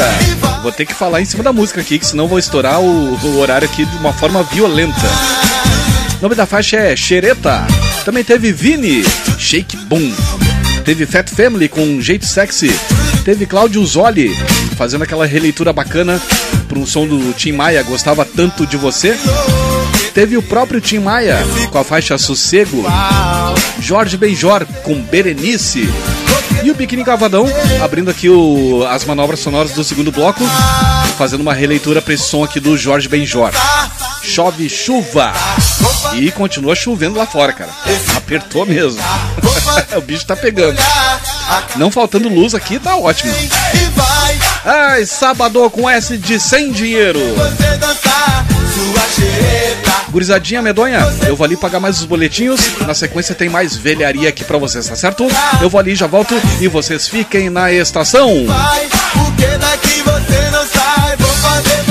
Vou 0.61 0.71
ter 0.71 0.85
que 0.85 0.93
falar 0.93 1.21
em 1.21 1.25
cima 1.25 1.43
da 1.43 1.53
música 1.53 1.79
aqui, 1.79 1.97
que 1.97 2.05
senão 2.05 2.27
vou 2.27 2.37
estourar 2.37 2.81
o, 2.81 3.15
o 3.15 3.39
horário 3.39 3.67
aqui 3.67 3.85
de 3.85 3.97
uma 3.97 4.13
forma 4.13 4.43
violenta. 4.43 5.07
O 6.19 6.23
nome 6.23 6.35
da 6.35 6.45
faixa 6.45 6.77
é 6.77 6.95
Xereta. 6.95 7.65
Também 8.03 8.23
teve 8.23 8.51
Vini, 8.51 9.03
Shake 9.37 9.77
Boom. 9.77 10.13
Teve 10.83 11.05
Fat 11.05 11.29
Family 11.29 11.69
com 11.69 12.01
jeito 12.01 12.25
sexy. 12.25 12.71
Teve 13.29 13.45
Cláudio 13.45 13.85
Zoli 13.85 14.35
fazendo 14.75 15.03
aquela 15.03 15.23
releitura 15.23 15.71
bacana 15.71 16.19
para 16.67 16.79
um 16.79 16.85
som 16.87 17.05
do 17.05 17.31
Tim 17.33 17.51
Maia, 17.51 17.83
Gostava 17.83 18.25
Tanto 18.25 18.65
de 18.65 18.75
Você. 18.75 19.15
Teve 20.15 20.35
o 20.35 20.41
próprio 20.41 20.81
Tim 20.81 20.97
Maia 20.97 21.37
com 21.69 21.77
a 21.77 21.83
faixa 21.83 22.17
Sossego. 22.17 22.83
Jorge 23.79 24.17
Benjor 24.17 24.65
com 24.81 24.99
Berenice. 25.03 25.87
E 26.63 26.71
o 26.71 26.73
Biquíni 26.73 27.05
Cavadão 27.05 27.45
abrindo 27.83 28.09
aqui 28.09 28.27
o, 28.31 28.83
as 28.89 29.05
manobras 29.05 29.41
sonoras 29.41 29.73
do 29.73 29.83
segundo 29.83 30.11
bloco, 30.11 30.43
fazendo 31.15 31.41
uma 31.41 31.53
releitura 31.53 32.01
para 32.01 32.15
esse 32.15 32.23
som 32.23 32.43
aqui 32.43 32.59
do 32.59 32.75
Jorge 32.75 33.07
Benjor. 33.07 33.51
Chove 34.29 34.69
chuva. 34.69 35.33
E 36.13 36.31
continua 36.31 36.75
chovendo 36.75 37.17
lá 37.17 37.25
fora, 37.25 37.51
cara. 37.51 37.71
Apertou 38.15 38.63
mesmo. 38.63 39.01
o 39.97 40.01
bicho 40.01 40.23
tá 40.23 40.35
pegando. 40.35 40.79
Não 41.75 41.89
faltando 41.89 42.29
luz 42.29 42.53
aqui, 42.53 42.77
tá 42.77 42.95
ótimo. 42.95 43.33
Ai, 44.63 45.03
sábado 45.07 45.67
com 45.71 45.89
S 45.89 46.15
de 46.15 46.39
sem 46.39 46.71
dinheiro. 46.71 47.19
Gurizadinha 50.11 50.61
medonha, 50.61 50.99
eu 51.27 51.35
vou 51.35 51.45
ali 51.45 51.57
pagar 51.57 51.79
mais 51.79 51.99
os 51.99 52.05
boletinhos. 52.05 52.61
Na 52.85 52.93
sequência 52.93 53.33
tem 53.33 53.49
mais 53.49 53.75
velharia 53.75 54.29
aqui 54.29 54.43
pra 54.43 54.59
vocês, 54.59 54.87
tá 54.87 54.95
certo? 54.95 55.27
Eu 55.59 55.71
vou 55.71 55.79
ali, 55.79 55.95
já 55.95 56.05
volto 56.05 56.35
e 56.61 56.67
vocês 56.67 57.07
fiquem 57.07 57.49
na 57.49 57.71
estação. 57.71 58.29
Porque 59.13 59.47
daqui 59.57 60.03
você 60.03 60.51
não 60.51 60.67
sai, 60.67 61.17
vou 61.17 61.29
fazer. 61.29 61.88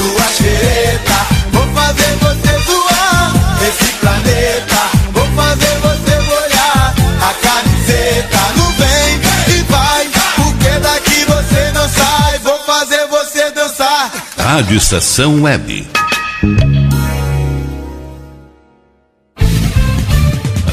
Sua 0.00 0.28
xereta, 0.32 1.26
vou 1.52 1.66
fazer 1.74 2.16
você 2.22 2.58
zoar. 2.64 3.32
Esse 3.68 3.92
planeta, 3.98 4.76
vou 5.12 5.26
fazer 5.36 5.76
você 5.76 6.20
molhar. 6.20 6.94
A 7.20 7.34
camiseta 7.34 8.38
no 8.56 8.64
vem 8.78 9.20
e 9.54 9.62
vai. 9.64 10.08
Porque 10.36 10.70
daqui 10.78 11.24
você 11.26 11.70
não 11.74 11.86
sai, 11.86 12.38
vou 12.38 12.58
fazer 12.60 13.06
você 13.08 13.50
dançar. 13.50 14.10
Rádio 14.38 14.78
Estação 14.78 15.42
Web. 15.42 15.86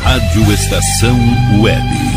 Rádio 0.04 0.54
Estação 0.54 1.20
Web. 1.62 2.17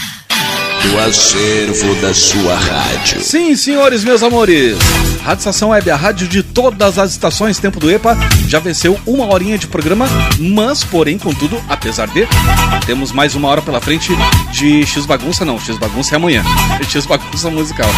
do 0.83 0.99
acervo 0.99 1.95
da 2.01 2.13
sua 2.13 2.55
rádio. 2.55 3.21
Sim, 3.21 3.55
senhores, 3.55 4.03
meus 4.03 4.23
amores. 4.23 4.77
Rádio 5.23 5.39
Estação 5.39 5.69
Web, 5.69 5.91
a 5.91 5.95
rádio 5.95 6.27
de 6.27 6.41
todas 6.41 6.97
as 6.97 7.11
estações 7.11 7.59
Tempo 7.59 7.79
do 7.79 7.91
EPA, 7.91 8.17
já 8.47 8.59
venceu 8.59 8.99
uma 9.05 9.31
horinha 9.31 9.57
de 9.57 9.67
programa, 9.67 10.07
mas, 10.39 10.83
porém, 10.83 11.19
contudo, 11.19 11.61
apesar 11.69 12.07
de, 12.07 12.27
temos 12.85 13.11
mais 13.11 13.35
uma 13.35 13.47
hora 13.47 13.61
pela 13.61 13.79
frente 13.79 14.11
de 14.51 14.83
X 14.85 15.05
Bagunça, 15.05 15.45
não, 15.45 15.59
X 15.59 15.77
Bagunça 15.77 16.15
é 16.15 16.17
amanhã, 16.17 16.43
X 16.89 17.05
Bagunça 17.05 17.49
musical. 17.51 17.89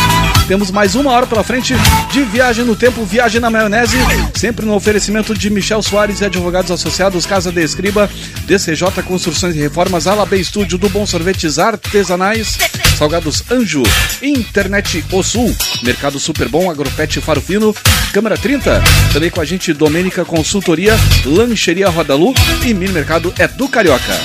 Temos 0.48 0.70
mais 0.70 0.96
uma 0.96 1.12
hora 1.12 1.26
pela 1.26 1.44
frente 1.44 1.74
de 2.12 2.24
Viagem 2.24 2.66
no 2.66 2.76
Tempo, 2.76 3.06
Viagem 3.06 3.40
na 3.40 3.50
Maionese, 3.50 3.98
sempre 4.36 4.66
no 4.66 4.76
oferecimento 4.76 5.34
de 5.34 5.50
Michel 5.50 5.82
Soares 5.82 6.20
e 6.20 6.26
Advogados 6.26 6.72
Associados, 6.72 7.26
Casa 7.26 7.52
de 7.52 7.64
Escriba, 7.64 8.10
DCJ 8.46 9.02
Construções 9.04 9.56
e 9.56 9.60
Reformas, 9.60 10.08
Alabê 10.08 10.38
Estúdio 10.38 10.78
do 10.78 10.90
Bom 10.90 11.06
Sorvetes 11.06 11.58
Artesanais, 11.58 12.58
Salgados 12.98 13.44
Anjo, 13.52 13.84
Internet 14.22 15.04
O 15.12 15.24
Sul, 15.24 15.56
Mercado 15.82 16.20
Super 16.20 16.48
Bom, 16.48 16.70
Agropet 16.70 17.20
Faro 17.22 17.42
Fino, 17.42 17.76
Câmara 18.14 18.38
30, 18.38 18.82
também 19.12 19.30
com 19.30 19.42
a 19.42 19.46
gente 19.46 19.74
Domênica 19.74 20.24
Consultoria, 20.24 20.96
Lancheria 21.26 21.90
Rodalu 21.90 22.34
e 22.64 22.74
Mini 22.74 22.94
Mercado 22.94 23.34
é 23.38 23.48
do 23.48 23.68
Carioca. 23.68 24.20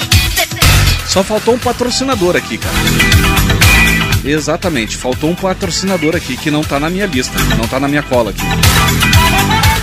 Só 1.07 1.24
faltou 1.24 1.55
um 1.55 1.59
patrocinador 1.59 2.36
aqui, 2.36 2.59
cara. 2.59 2.76
Exatamente, 4.24 4.96
faltou 4.96 5.30
um 5.30 5.34
patrocinador 5.34 6.14
aqui 6.14 6.36
que 6.36 6.51
não 6.51 6.62
tá 6.62 6.78
na 6.78 6.90
minha 6.90 7.07
lista, 7.07 7.38
não 7.57 7.66
tá 7.66 7.80
na 7.80 7.88
minha 7.88 8.03
cola 8.03 8.30
aqui. 8.30 8.42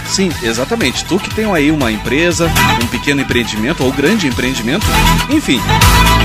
Sim, 0.08 0.32
exatamente. 0.44 1.04
Tu 1.06 1.20
que 1.20 1.34
tem 1.34 1.52
aí 1.52 1.72
uma 1.72 1.92
empresa, 1.92 2.50
um 2.82 2.88
pequeno 2.88 3.22
empreendimento 3.22 3.84
ou 3.84 3.92
grande 3.92 4.28
empreendimento, 4.28 4.86
enfim, 5.30 5.60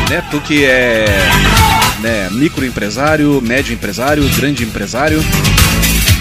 né? 0.08 0.22
Tu 0.30 0.40
que 0.42 0.64
é 0.64 1.06
né, 2.00 2.30
microempresário, 2.30 3.40
médio 3.42 3.74
empresário, 3.74 4.26
grande 4.36 4.64
empresário, 4.64 5.22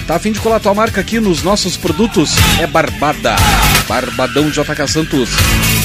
Tá 0.09 0.15
a 0.15 0.19
fim 0.19 0.31
de 0.31 0.39
colar 0.39 0.59
tua 0.59 0.73
marca 0.73 0.99
aqui 0.99 1.19
nos 1.19 1.43
nossos 1.43 1.77
produtos? 1.77 2.31
É 2.59 2.65
Barbada. 2.65 3.35
Barbadão 3.87 4.49
JK 4.49 4.87
Santos. 4.87 5.29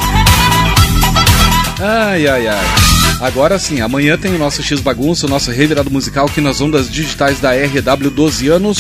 Ai, 1.81 2.27
ai, 2.27 2.47
ai. 2.49 2.65
Agora 3.21 3.59
sim, 3.59 3.81
amanhã 3.81 4.19
tem 4.19 4.35
o 4.35 4.39
nosso 4.39 4.63
X 4.63 4.81
Bagunça, 4.81 5.27
o 5.27 5.31
nosso 5.31 5.51
revirado 5.51 5.91
musical 5.91 6.27
aqui 6.27 6.41
nas 6.41 6.61
ondas 6.61 6.91
digitais 6.91 7.39
da 7.41 7.51
RW 7.53 8.11
12 8.11 8.49
anos. 8.49 8.79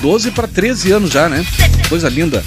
12 0.00 0.30
para 0.30 0.46
13 0.48 0.92
anos 0.92 1.10
já, 1.10 1.28
né? 1.28 1.44
Coisa 1.88 2.08
linda. 2.08 2.42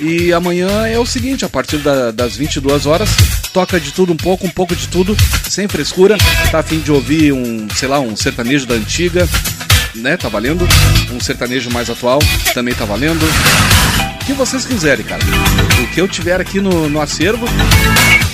E 0.00 0.32
amanhã 0.32 0.86
é 0.86 0.98
o 0.98 1.06
seguinte, 1.06 1.44
a 1.44 1.48
partir 1.48 1.78
da- 1.78 2.10
das 2.10 2.36
22 2.36 2.84
horas, 2.86 3.08
toca 3.52 3.80
de 3.80 3.92
tudo 3.92 4.12
um 4.12 4.16
pouco, 4.16 4.46
um 4.46 4.50
pouco 4.50 4.76
de 4.76 4.86
tudo, 4.88 5.16
sem 5.48 5.66
frescura. 5.66 6.18
Tá 6.50 6.58
a 6.58 6.62
fim 6.62 6.80
de 6.80 6.92
ouvir 6.92 7.32
um, 7.32 7.66
sei 7.74 7.88
lá, 7.88 7.98
um 7.98 8.14
sertanejo 8.14 8.66
da 8.66 8.74
antiga, 8.74 9.26
né? 9.96 10.16
Tá 10.16 10.28
valendo. 10.28 10.66
Um 11.12 11.20
sertanejo 11.20 11.70
mais 11.70 11.88
atual, 11.90 12.18
também 12.54 12.74
tá 12.74 12.84
valendo. 12.84 13.22
O 14.20 14.24
que 14.24 14.32
vocês 14.32 14.64
quiserem, 14.64 15.04
cara. 15.04 15.22
O 15.82 15.86
que 15.88 16.00
eu 16.00 16.08
tiver 16.08 16.40
aqui 16.40 16.60
no, 16.60 16.88
no 16.88 17.00
acervo, 17.00 17.46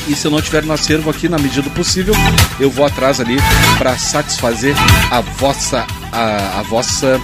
e 0.09 0.15
se 0.15 0.27
eu 0.27 0.31
não 0.31 0.41
tiver 0.41 0.65
no 0.65 0.73
acervo 0.73 1.11
aqui, 1.11 1.29
na 1.29 1.39
medida 1.39 1.63
do 1.63 1.71
possível, 1.71 2.15
eu 2.59 2.71
vou 2.71 2.87
atrás 2.87 3.21
ali 3.21 3.37
para 3.79 3.97
satisfazer 3.99 4.75
a 5.11 5.21
vossa, 5.21 5.87
a, 6.11 6.61
a 6.61 6.63
vossa 6.63 7.21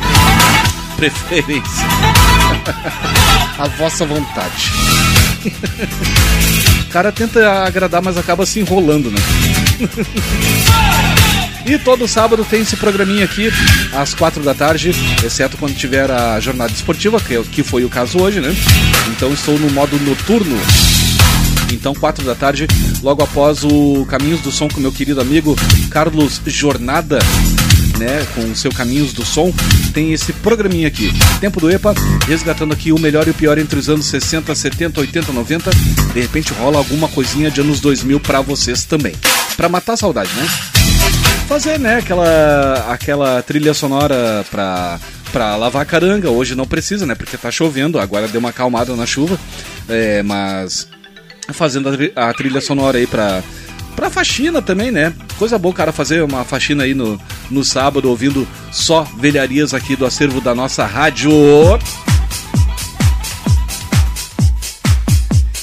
preferência. 0.96 1.86
a 3.58 3.68
vossa 3.68 4.04
vontade. 4.04 4.72
O 6.84 6.88
cara 6.92 7.10
tenta 7.10 7.64
agradar, 7.64 8.02
mas 8.02 8.16
acaba 8.16 8.44
se 8.44 8.60
enrolando, 8.60 9.10
né? 9.10 9.20
E 11.68 11.78
todo 11.78 12.08
sábado 12.08 12.46
tem 12.48 12.62
esse 12.62 12.76
programinha 12.76 13.26
aqui, 13.26 13.50
às 13.92 14.14
quatro 14.14 14.42
da 14.42 14.54
tarde, 14.54 14.90
exceto 15.22 15.58
quando 15.58 15.76
tiver 15.76 16.10
a 16.10 16.40
jornada 16.40 16.72
esportiva, 16.72 17.20
que, 17.20 17.36
é 17.36 17.42
que 17.42 17.62
foi 17.62 17.84
o 17.84 17.90
caso 17.90 18.18
hoje, 18.18 18.40
né? 18.40 18.56
Então 19.10 19.30
estou 19.34 19.58
no 19.58 19.68
modo 19.68 19.98
noturno. 20.00 20.56
Então, 21.70 21.94
quatro 21.94 22.24
da 22.24 22.34
tarde, 22.34 22.66
logo 23.02 23.22
após 23.22 23.64
o 23.64 24.06
Caminhos 24.06 24.40
do 24.40 24.50
Som 24.50 24.66
com 24.68 24.80
meu 24.80 24.90
querido 24.90 25.20
amigo 25.20 25.54
Carlos 25.90 26.40
Jornada, 26.46 27.18
né, 27.98 28.26
com 28.34 28.50
o 28.50 28.56
seu 28.56 28.72
Caminhos 28.72 29.12
do 29.12 29.22
Som, 29.26 29.52
tem 29.92 30.14
esse 30.14 30.32
programinha 30.32 30.88
aqui. 30.88 31.12
Tempo 31.38 31.60
do 31.60 31.70
EPA, 31.70 31.92
resgatando 32.26 32.72
aqui 32.72 32.92
o 32.92 32.98
melhor 32.98 33.28
e 33.28 33.30
o 33.30 33.34
pior 33.34 33.58
entre 33.58 33.78
os 33.78 33.90
anos 33.90 34.06
60, 34.06 34.54
70, 34.54 35.00
80, 35.00 35.32
90. 35.32 35.70
De 36.14 36.20
repente 36.20 36.50
rola 36.54 36.78
alguma 36.78 37.08
coisinha 37.08 37.50
de 37.50 37.60
anos 37.60 37.78
2000 37.78 38.20
pra 38.20 38.40
vocês 38.40 38.84
também. 38.84 39.12
Pra 39.54 39.68
matar 39.68 39.92
a 39.92 39.96
saudade, 39.98 40.30
né? 40.34 40.87
Fazer, 41.48 41.78
né, 41.78 41.96
aquela, 41.96 42.92
aquela 42.92 43.42
trilha 43.42 43.72
sonora 43.72 44.44
pra, 44.50 45.00
pra 45.32 45.56
lavar 45.56 45.86
caranga. 45.86 46.30
Hoje 46.30 46.54
não 46.54 46.66
precisa, 46.66 47.06
né, 47.06 47.14
porque 47.14 47.36
tá 47.38 47.50
chovendo, 47.50 47.98
agora 47.98 48.28
deu 48.28 48.38
uma 48.38 48.50
acalmada 48.50 48.94
na 48.94 49.06
chuva. 49.06 49.38
É, 49.88 50.22
mas 50.22 50.88
fazendo 51.52 51.88
a 52.14 52.34
trilha 52.34 52.60
sonora 52.60 52.98
aí 52.98 53.06
pra, 53.06 53.42
pra 53.96 54.10
faxina 54.10 54.60
também, 54.60 54.90
né? 54.90 55.14
Coisa 55.38 55.58
boa, 55.58 55.74
cara, 55.74 55.90
fazer 55.92 56.22
uma 56.22 56.44
faxina 56.44 56.84
aí 56.84 56.94
no, 56.94 57.18
no 57.50 57.64
sábado, 57.64 58.08
ouvindo 58.08 58.46
só 58.70 59.04
velharias 59.18 59.72
aqui 59.72 59.96
do 59.96 60.04
acervo 60.04 60.40
da 60.40 60.54
nossa 60.54 60.84
rádio. 60.84 61.32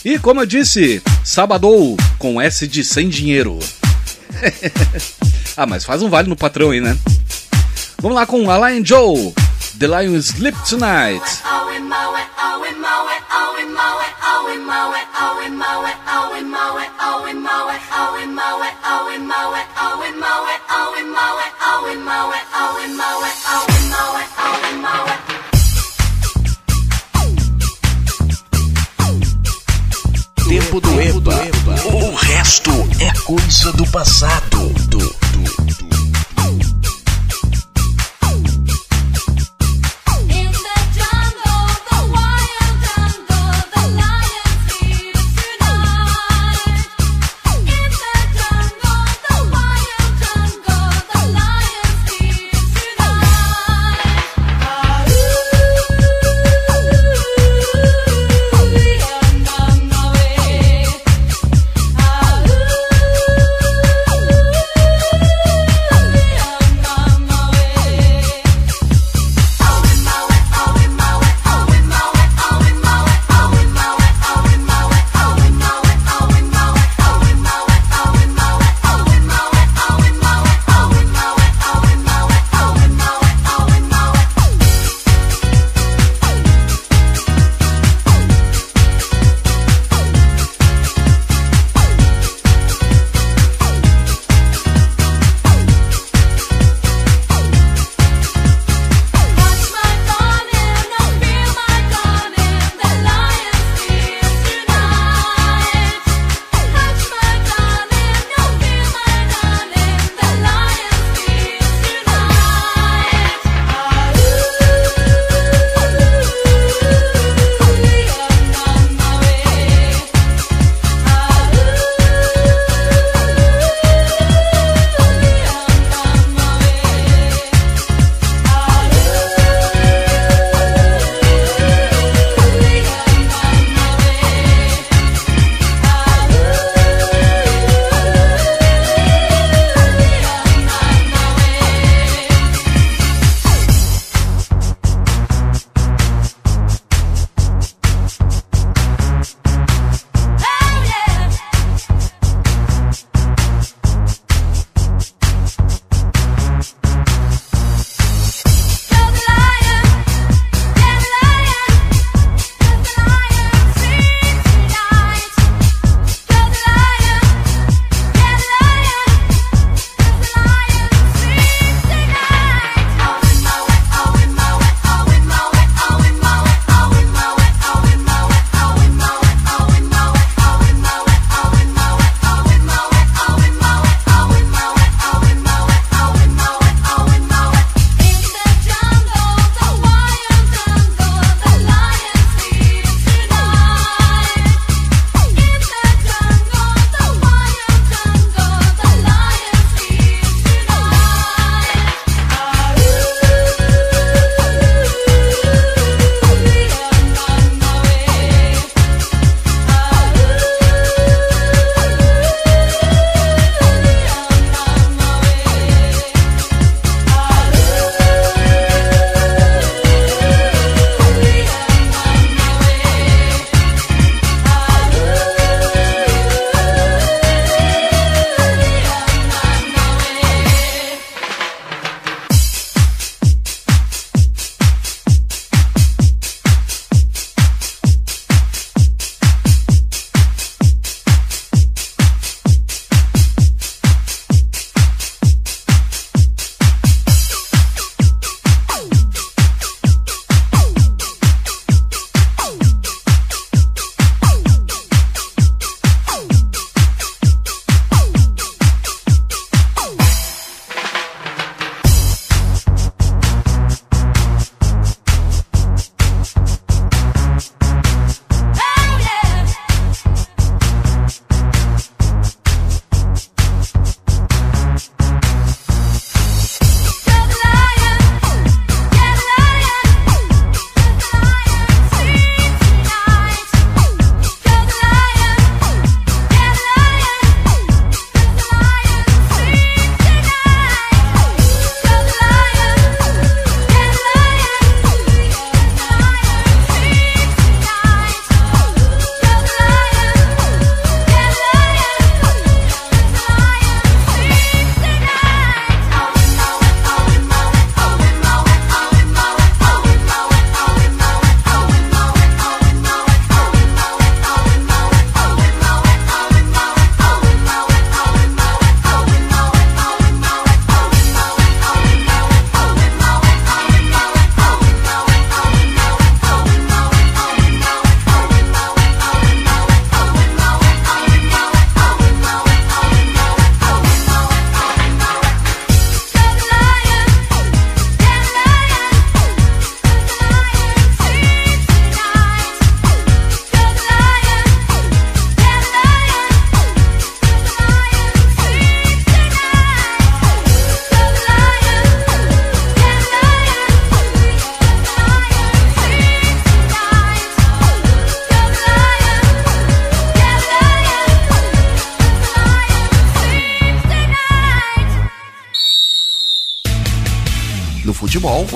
E 0.04 0.20
como 0.20 0.42
eu 0.42 0.46
disse, 0.46 1.02
sábado 1.24 1.96
com 2.18 2.42
S 2.42 2.68
de 2.68 2.84
sem 2.84 3.08
dinheiro. 3.10 3.60
ah, 5.58 5.66
mas 5.66 5.86
faz 5.86 6.02
um 6.02 6.10
vale 6.10 6.30
no 6.30 6.36
patrão 6.36 6.72
aí, 6.72 6.82
né? 6.82 6.98
Vamos 8.02 8.16
lá 8.16 8.26
com 8.26 8.50
a 8.50 8.70
Lion 8.70 8.84
Joe, 8.84 9.34
The 9.80 9.88
Lion 9.88 10.16
Sleep 10.18 10.58
Tonight. 10.68 11.24
Tempo 30.48 30.80
do 30.80 31.02
EPA. 31.02 32.25
Resto 32.46 32.70
é 33.00 33.12
coisa 33.22 33.72
do 33.72 33.88
passado. 33.88 34.70
Do, 34.88 35.00
do, 35.00 35.25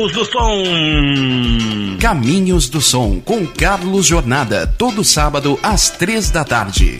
Caminhos 0.00 0.12
do 0.14 0.24
Som. 0.24 1.98
Caminhos 2.00 2.68
do 2.70 2.80
Som 2.80 3.20
com 3.20 3.46
Carlos 3.46 4.06
Jornada, 4.06 4.66
todo 4.78 5.04
sábado 5.04 5.58
às 5.62 5.90
três 5.90 6.30
da 6.30 6.42
tarde. 6.42 6.98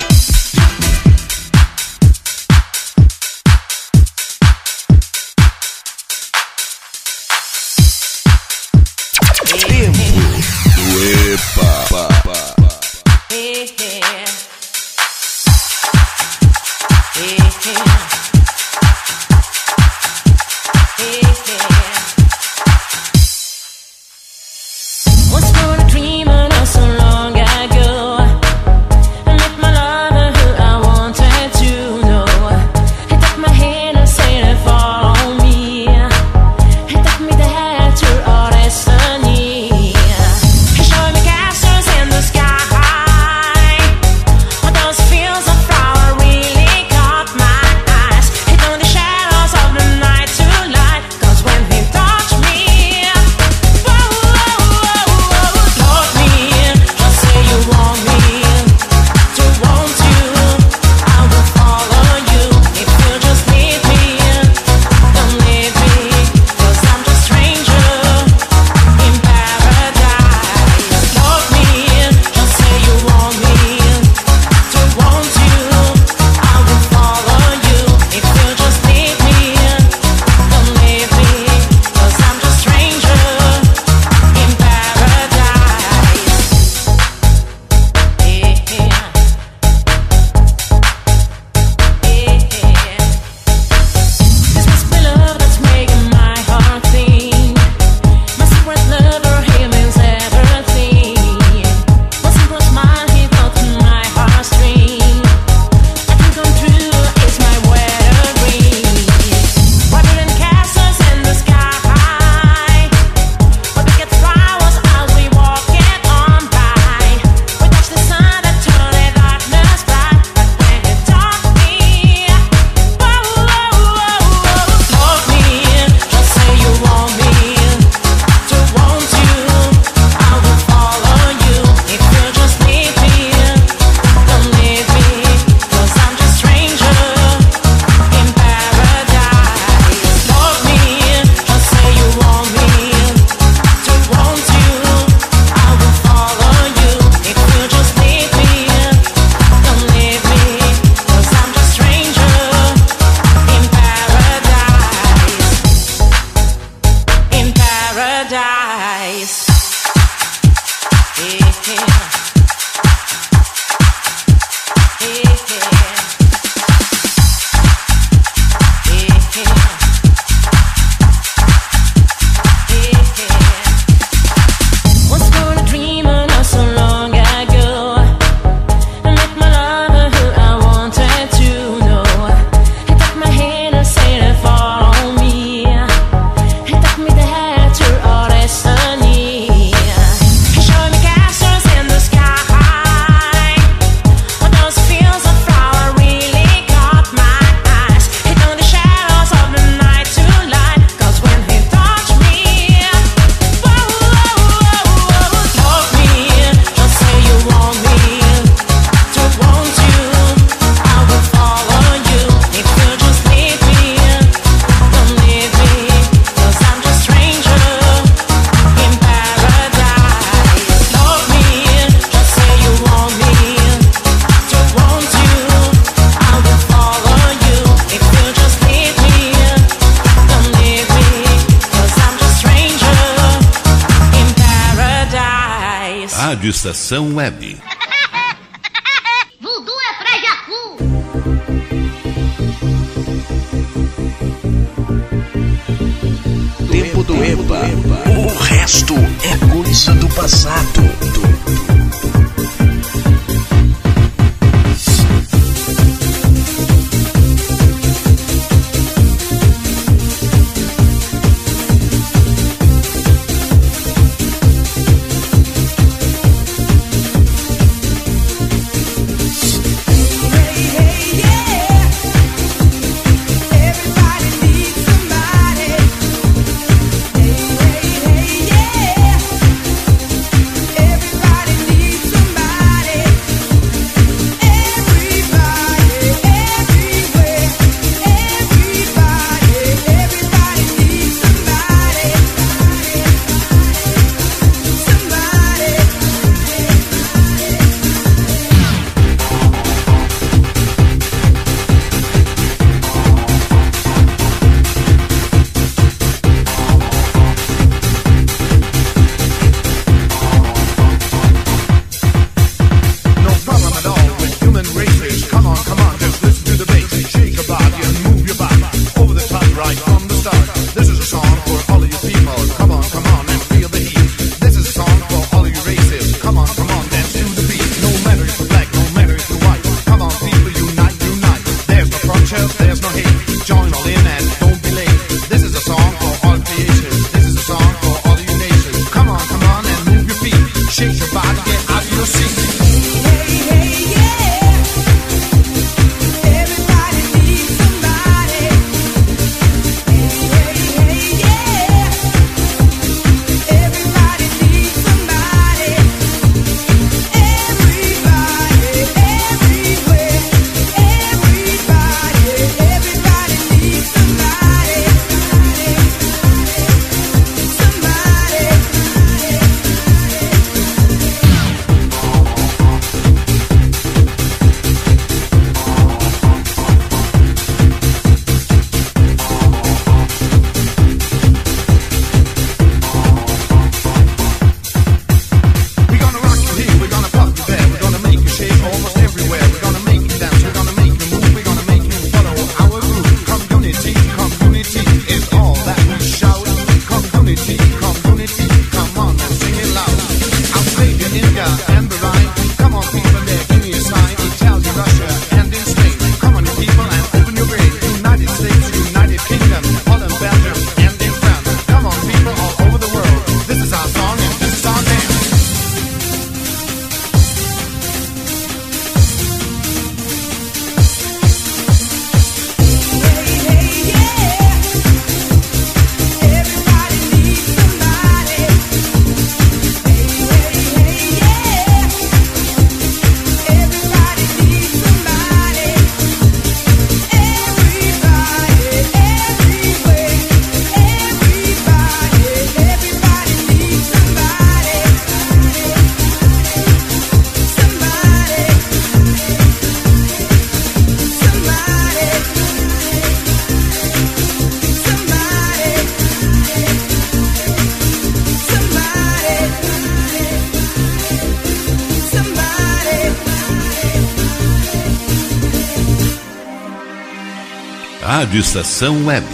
Rádio 468.30 468.42
Estação 468.42 469.06
Web. 469.06 469.26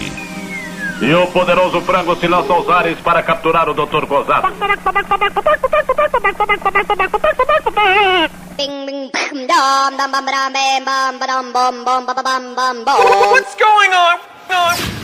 E 1.03 1.15
o 1.15 1.27
poderoso 1.27 1.83
frango 1.83 2.17
se 2.17 2.27
lança 2.27 2.51
aos 2.51 2.67
ares 2.71 2.99
para 3.01 3.23
capturar 3.23 3.69
o 3.69 3.75
Dr. 3.75 4.07
Gozado. 4.07 4.49
What's 13.31 13.55
going 13.57 13.93
on? 13.93 14.96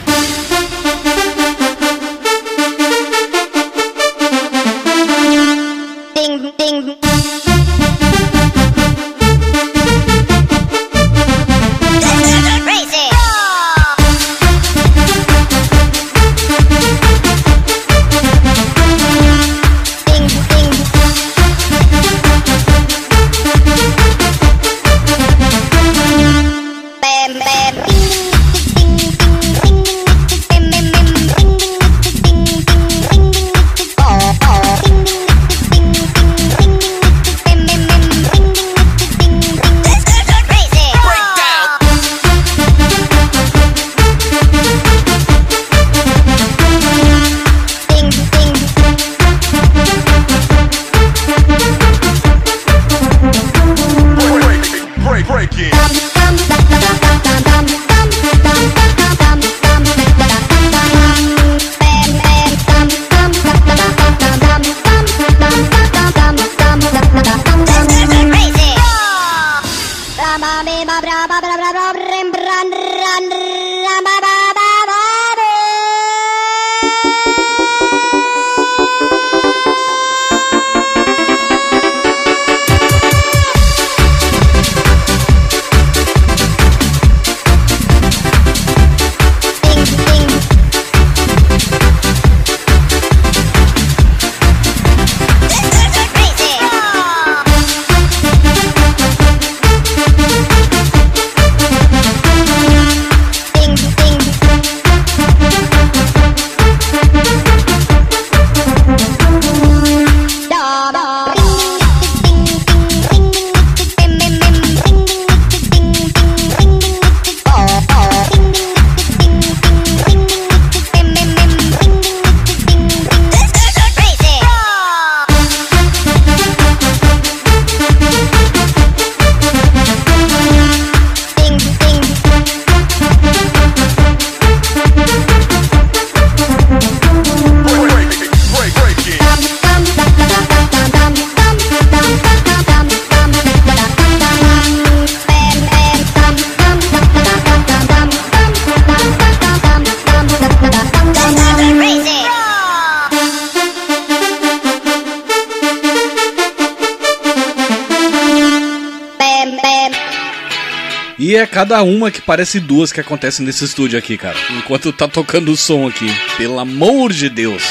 Cada 161.63 161.81
uma 161.85 162.11
que 162.11 162.21
parece 162.21 162.59
duas 162.59 162.91
que 162.91 163.01
acontecem 163.01 163.47
nesse 163.47 163.65
estúdio 163.65 163.97
aqui, 163.97 164.19
cara. 164.19 164.35
Enquanto 164.51 164.93
tá 164.93 165.07
tocando 165.07 165.53
o 165.53 165.57
som 165.57 165.87
aqui. 165.87 166.13
Pelo 166.37 166.59
amor 166.59 167.13
de 167.13 167.29
Deus. 167.29 167.63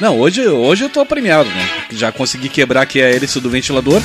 Não, 0.00 0.16
hoje, 0.16 0.46
hoje 0.46 0.84
eu 0.84 0.88
tô 0.88 1.04
premiado, 1.04 1.48
né? 1.50 1.68
Já 1.90 2.12
consegui 2.12 2.48
quebrar 2.48 2.82
aqui 2.82 3.02
a 3.02 3.10
hélice 3.10 3.40
do 3.40 3.50
ventilador. 3.50 4.00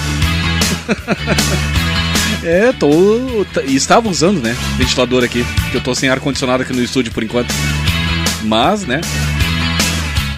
é, 2.43 2.73
tô. 2.73 3.45
t- 3.53 3.63
E 3.67 3.75
estava 3.75 4.09
usando, 4.09 4.41
né? 4.41 4.57
Ventilador 4.75 5.23
aqui. 5.23 5.45
Que 5.69 5.77
eu 5.77 5.81
tô 5.81 5.93
sem 5.93 6.09
ar-condicionado 6.09 6.63
aqui 6.63 6.73
no 6.73 6.81
estúdio 6.81 7.11
por 7.13 7.21
enquanto. 7.23 7.53
Mas, 8.41 8.85
né? 8.87 9.01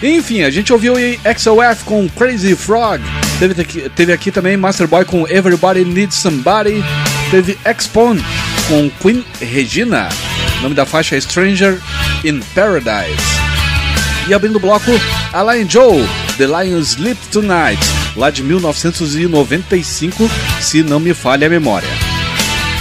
Enfim, 0.02 0.42
a 0.42 0.50
gente 0.50 0.70
ouviu 0.74 0.94
aí 0.94 1.18
XOF 1.38 1.84
com 1.84 2.06
Crazy 2.10 2.54
Frog. 2.54 3.02
Teve 3.38 3.62
aqui, 3.62 3.90
teve 3.96 4.12
aqui 4.12 4.30
também 4.30 4.58
Master 4.58 4.86
Boy 4.86 5.06
com 5.06 5.26
Everybody 5.26 5.86
Needs 5.86 6.16
Somebody. 6.18 6.84
Teve 7.30 7.58
Expon 7.64 8.16
com 8.68 8.90
Queen 9.00 9.24
Regina. 9.40 10.08
O 10.58 10.62
nome 10.62 10.74
da 10.74 10.84
faixa 10.86 11.16
é 11.16 11.20
Stranger 11.20 11.78
in 12.24 12.40
Paradise. 12.54 13.16
E 14.28 14.34
abrindo 14.34 14.56
o 14.56 14.60
bloco, 14.60 14.90
Alain 15.32 15.68
Joe, 15.68 16.06
The 16.36 16.46
Lion 16.46 16.80
Sleep 16.80 17.18
Tonight, 17.32 17.80
lá 18.14 18.30
de 18.30 18.42
1995, 18.42 20.30
se 20.60 20.82
não 20.82 21.00
me 21.00 21.14
falha 21.14 21.46
a 21.46 21.50
memória. 21.50 21.88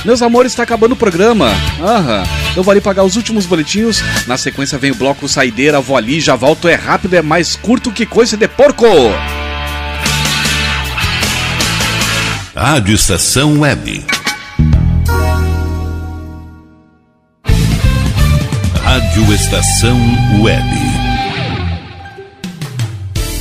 Meus 0.04 0.22
amores, 0.22 0.52
está 0.52 0.64
acabando 0.64 0.92
o 0.92 0.98
programa. 0.98 1.50
Aham. 1.82 2.24
Eu 2.56 2.64
vou 2.64 2.72
ali 2.72 2.82
pagar 2.82 3.04
os 3.04 3.16
últimos 3.16 3.46
boletinhos. 3.46 4.02
Na 4.26 4.38
sequência 4.38 4.78
vem 4.78 4.92
o 4.92 4.96
bloco 4.96 5.28
Saideira, 5.28 5.80
vou 5.80 5.96
ali, 5.96 6.20
já 6.20 6.36
volto. 6.36 6.68
É 6.68 6.76
rápido, 6.76 7.14
é 7.14 7.22
mais 7.22 7.56
curto 7.56 7.92
que 7.92 8.06
coisa 8.06 8.36
de 8.36 8.48
porco. 8.48 8.86
Rádio 12.56 12.96
Estação 12.96 13.60
Web. 13.60 14.06
Rádio 18.88 19.34
Estação 19.34 20.00
Web. 20.42 20.97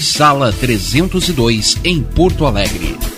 sala 0.00 0.52
302, 0.52 1.76
em 1.84 2.02
Porto 2.02 2.46
Alegre. 2.46 3.17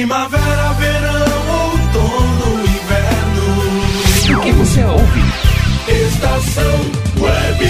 Primavera, 0.00 0.72
verão, 0.78 1.72
outono, 1.72 2.64
inverno. 2.64 4.38
O 4.38 4.40
que 4.40 4.52
você 4.52 4.82
ouve? 4.82 5.20
Estação 6.06 6.80
Web. 7.20 7.66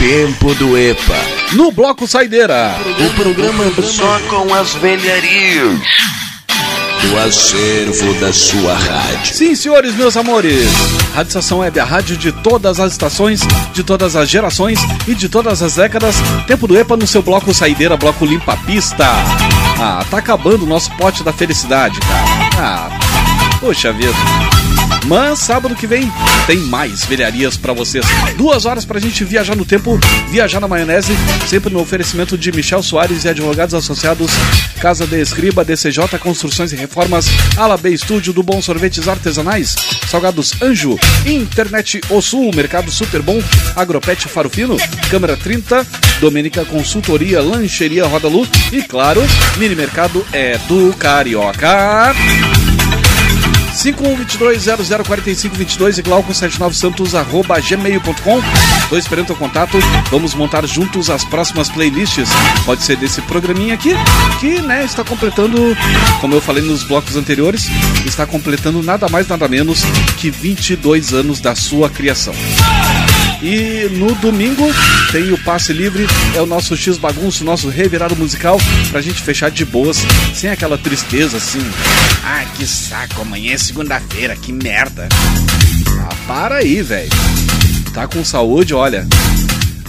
Tempo 0.00 0.54
do 0.56 0.76
EPA. 0.76 1.14
No 1.52 1.70
bloco 1.70 2.08
Saideira. 2.08 2.74
O 2.98 3.14
programa 3.14 3.70
só 3.82 4.18
com 4.28 4.52
as 4.52 4.74
velharias. 4.74 5.78
Do 7.02 7.18
acervo 7.18 8.12
da 8.20 8.32
sua 8.32 8.74
rádio. 8.74 9.34
Sim, 9.34 9.54
senhores, 9.54 9.94
meus 9.94 10.16
amores. 10.16 10.68
Rádio 11.14 11.28
Estação 11.28 11.58
Web, 11.58 11.80
a 11.80 11.84
rádio 11.84 12.16
de 12.16 12.30
todas 12.30 12.78
as 12.78 12.92
estações, 12.92 13.40
de 13.72 13.82
todas 13.82 14.14
as 14.14 14.28
gerações 14.28 14.78
e 15.08 15.14
de 15.14 15.28
todas 15.28 15.62
as 15.62 15.76
décadas. 15.76 16.16
Tempo 16.46 16.66
do 16.66 16.76
EPA 16.78 16.96
no 16.96 17.06
seu 17.06 17.22
bloco 17.22 17.54
Saideira, 17.54 17.96
bloco 17.96 18.26
Limpa 18.26 18.56
Pista. 18.66 19.06
Ah, 19.78 20.04
tá 20.10 20.18
acabando 20.18 20.64
o 20.64 20.68
nosso 20.68 20.90
pote 20.96 21.24
da 21.24 21.32
felicidade, 21.32 21.98
cara. 22.00 22.50
Ah, 22.58 23.58
poxa 23.60 23.92
vida. 23.92 24.12
Mas 25.06 25.38
sábado 25.40 25.74
que 25.74 25.86
vem 25.86 26.10
tem 26.46 26.58
mais 26.58 27.04
velharias 27.04 27.56
pra 27.56 27.72
vocês. 27.72 28.04
Duas 28.36 28.66
horas 28.66 28.84
pra 28.84 29.00
gente 29.00 29.24
viajar 29.24 29.56
no 29.56 29.64
tempo, 29.64 29.98
viajar 30.30 30.60
na 30.60 30.68
maionese, 30.68 31.12
sempre 31.48 31.72
no 31.72 31.80
oferecimento 31.80 32.36
de 32.36 32.52
Michel 32.52 32.82
Soares 32.82 33.24
e 33.24 33.28
advogados 33.28 33.74
associados, 33.74 34.30
Casa 34.80 35.06
de 35.06 35.20
Escriba, 35.20 35.64
DCJ 35.64 36.18
Construções 36.18 36.72
e 36.72 36.76
Reformas, 36.76 37.26
Ala 37.56 37.76
B 37.76 37.90
Estúdio 37.90 38.32
do 38.32 38.42
Bom 38.42 38.60
Sorvetes 38.62 39.08
Artesanais, 39.08 39.74
Salgados 40.08 40.60
Anjo, 40.62 40.98
Internet 41.26 42.00
O 42.10 42.20
Sul, 42.20 42.50
Mercado 42.54 42.90
Super 42.90 43.22
Bom, 43.22 43.42
Agropet 43.74 44.28
Farofino, 44.28 44.76
Câmara 45.10 45.36
30, 45.36 45.86
Domênica 46.20 46.64
Consultoria, 46.64 47.40
Lancheria 47.42 48.06
Roda 48.06 48.28
Lu 48.28 48.46
e, 48.72 48.82
claro, 48.82 49.22
Mini 49.56 49.74
Mercado 49.74 50.24
é 50.32 50.58
do 50.58 50.94
Carioca. 50.94 52.14
5122-004522 53.84 55.98
e 55.98 56.02
glauco79santos 56.02 57.18
arroba 57.18 57.58
gmail.com 57.60 58.40
Tô 58.88 58.98
esperando 58.98 59.32
o 59.32 59.36
contato, 59.36 59.78
vamos 60.10 60.34
montar 60.34 60.66
juntos 60.66 61.08
as 61.08 61.24
próximas 61.24 61.70
playlists, 61.70 62.28
pode 62.66 62.82
ser 62.82 62.96
desse 62.96 63.22
programinha 63.22 63.74
aqui, 63.74 63.94
que 64.38 64.60
né, 64.60 64.84
está 64.84 65.02
completando, 65.02 65.74
como 66.20 66.34
eu 66.34 66.40
falei 66.40 66.62
nos 66.62 66.84
blocos 66.84 67.16
anteriores, 67.16 67.66
está 68.04 68.26
completando 68.26 68.82
nada 68.82 69.08
mais 69.08 69.26
nada 69.28 69.48
menos 69.48 69.82
que 70.18 70.30
22 70.30 71.14
anos 71.14 71.40
da 71.40 71.54
sua 71.54 71.88
criação. 71.88 72.34
E 73.42 73.88
no 73.92 74.14
domingo 74.16 74.64
tem 75.10 75.32
o 75.32 75.38
passe 75.38 75.72
livre, 75.72 76.06
é 76.34 76.40
o 76.42 76.46
nosso 76.46 76.76
X 76.76 76.98
bagunço, 76.98 77.42
nosso 77.42 77.68
revirado 77.68 78.14
musical, 78.14 78.58
pra 78.90 79.00
gente 79.00 79.22
fechar 79.22 79.50
de 79.50 79.64
boas, 79.64 79.98
sem 80.34 80.50
aquela 80.50 80.76
tristeza 80.76 81.38
assim. 81.38 81.62
Ah, 82.22 82.44
que 82.56 82.66
saco, 82.66 83.22
amanhã 83.22 83.54
é 83.54 83.58
segunda-feira, 83.58 84.36
que 84.36 84.52
merda. 84.52 85.08
Ah, 86.02 86.14
para 86.26 86.56
aí, 86.56 86.82
velho. 86.82 87.10
Tá 87.94 88.06
com 88.06 88.24
saúde, 88.24 88.74
olha. 88.74 89.06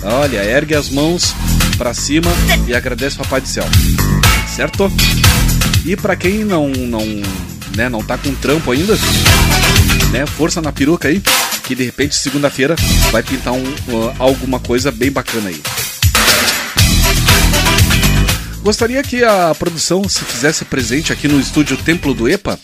Olha, 0.04 0.44
ergue 0.44 0.74
as 0.74 0.90
mãos 0.90 1.36
pra 1.78 1.94
cima 1.94 2.32
e 2.68 2.74
agradece 2.74 3.18
o 3.18 3.20
Papai 3.20 3.42
do 3.42 3.48
Céu. 3.48 3.66
Certo? 4.56 4.92
E 5.86 5.96
pra 5.96 6.16
quem 6.16 6.44
não 6.44 6.70
não, 6.70 7.06
né, 7.76 7.90
não 7.90 8.04
tá 8.04 8.18
com 8.18 8.34
trampo 8.36 8.72
ainda, 8.72 8.98
né, 10.12 10.26
força 10.26 10.62
na 10.62 10.72
peruca 10.72 11.08
aí, 11.08 11.22
que 11.64 11.74
de 11.76 11.84
repente 11.84 12.16
segunda-feira 12.16 12.76
vai 13.12 13.24
pintar 13.24 13.54
um, 13.54 13.64
uh, 13.64 14.14
alguma 14.20 14.60
coisa 14.60 14.92
bem 14.92 15.12
bacana 15.12 15.50
aí. 15.50 15.62
Gostaria 18.64 19.02
que 19.02 19.24
a 19.24 19.56
produção 19.58 20.08
se 20.08 20.24
fizesse 20.24 20.64
presente 20.66 21.12
aqui 21.12 21.28
no 21.28 21.40
estúdio 21.40 21.76
Templo 21.78 22.14
do 22.14 22.30
EPA 22.30 22.60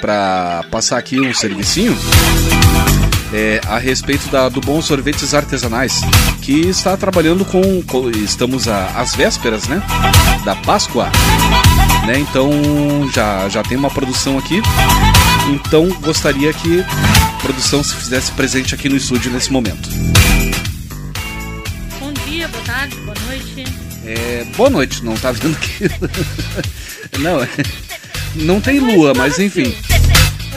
para 0.00 0.64
passar 0.70 0.98
aqui 0.98 1.20
um 1.20 1.34
servicinho 1.34 1.96
é, 3.32 3.60
a 3.66 3.76
respeito 3.78 4.28
da, 4.30 4.48
do 4.48 4.60
Bom 4.60 4.80
Sorvetes 4.80 5.34
Artesanais, 5.34 6.00
que 6.42 6.52
está 6.68 6.96
trabalhando 6.96 7.44
com. 7.44 7.82
com 7.82 8.08
estamos 8.10 8.68
a- 8.68 8.88
às 8.94 9.16
vésperas, 9.16 9.66
né? 9.66 9.82
Da 10.44 10.54
Páscoa. 10.54 11.10
Né, 12.06 12.18
então 12.18 12.50
já, 13.14 13.48
já 13.48 13.62
tem 13.62 13.76
uma 13.76 13.90
produção 13.90 14.38
aqui. 14.38 14.60
Então 15.52 15.88
gostaria 16.00 16.52
que 16.52 16.80
a 16.80 17.38
produção 17.40 17.82
se 17.82 17.94
fizesse 17.94 18.32
presente 18.32 18.74
aqui 18.74 18.88
no 18.88 18.96
estúdio 18.96 19.30
nesse 19.30 19.52
momento. 19.52 19.88
Bom 22.00 22.12
dia, 22.26 22.48
boa 22.48 22.64
tarde, 22.64 22.96
boa 22.96 23.16
noite. 23.26 23.64
É, 24.04 24.44
boa 24.56 24.68
noite, 24.70 25.04
não 25.04 25.14
tá 25.16 25.30
vendo 25.30 25.56
que. 25.58 25.84
não, 27.18 27.42
é- 27.42 27.48
não 28.34 28.60
tem 28.60 28.80
lua, 28.80 29.12
mas 29.14 29.38
enfim. 29.38 29.72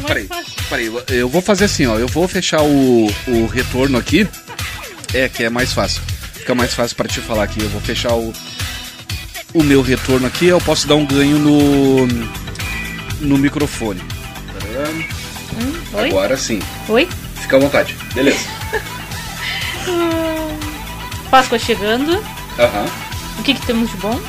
Peraí, 0.08 0.28
peraí, 0.70 0.92
eu- 1.10 1.30
vou 1.30 1.42
fazer 1.42 1.66
assim, 1.66 1.86
ó. 1.86 1.98
Eu 1.98 2.08
vou 2.08 2.28
fechar 2.28 2.62
o, 2.64 3.06
o 3.28 3.46
retorno 3.46 3.98
aqui. 3.98 4.28
É, 5.14 5.30
que 5.30 5.44
é 5.44 5.50
mais 5.50 5.74
fácil. 5.74 6.02
Fica 6.34 6.54
mais 6.56 6.74
fácil 6.74 6.96
pra 6.98 7.08
te 7.08 7.22
falar 7.22 7.44
aqui. 7.44 7.62
Eu 7.62 7.70
vou 7.70 7.82
fechar 7.82 8.14
o, 8.14 8.34
o 9.56 9.64
meu 9.64 9.82
retorno 9.82 10.28
aqui. 10.28 10.48
Eu 10.48 10.60
posso 10.60 10.88
dar 10.88 10.96
um 10.96 11.06
ganho 11.06 11.40
no, 11.40 12.06
no 13.22 13.38
microfone. 13.38 14.02
Hum? 15.58 15.74
Agora 15.98 16.38
sim. 16.38 16.62
Oi? 16.90 17.08
Fica 17.42 17.56
à 17.56 17.60
vontade. 17.60 17.96
Beleza. 18.14 18.46
Páscoa 21.32 21.58
chegando. 21.58 22.24
Aham. 22.60 22.86
O 23.40 23.44
que, 23.44 23.54
que 23.54 23.66
temos 23.66 23.90
de 23.90 23.98
bom? 23.98 24.20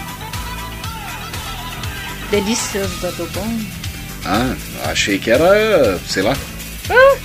Delícias 2.30 2.90
do 2.90 3.30
bom. 3.32 3.60
Ah, 4.24 4.54
achei 4.90 5.18
que 5.18 5.30
era, 5.30 5.98
sei 6.08 6.22
lá. 6.22 6.36
Ah! 6.90 7.16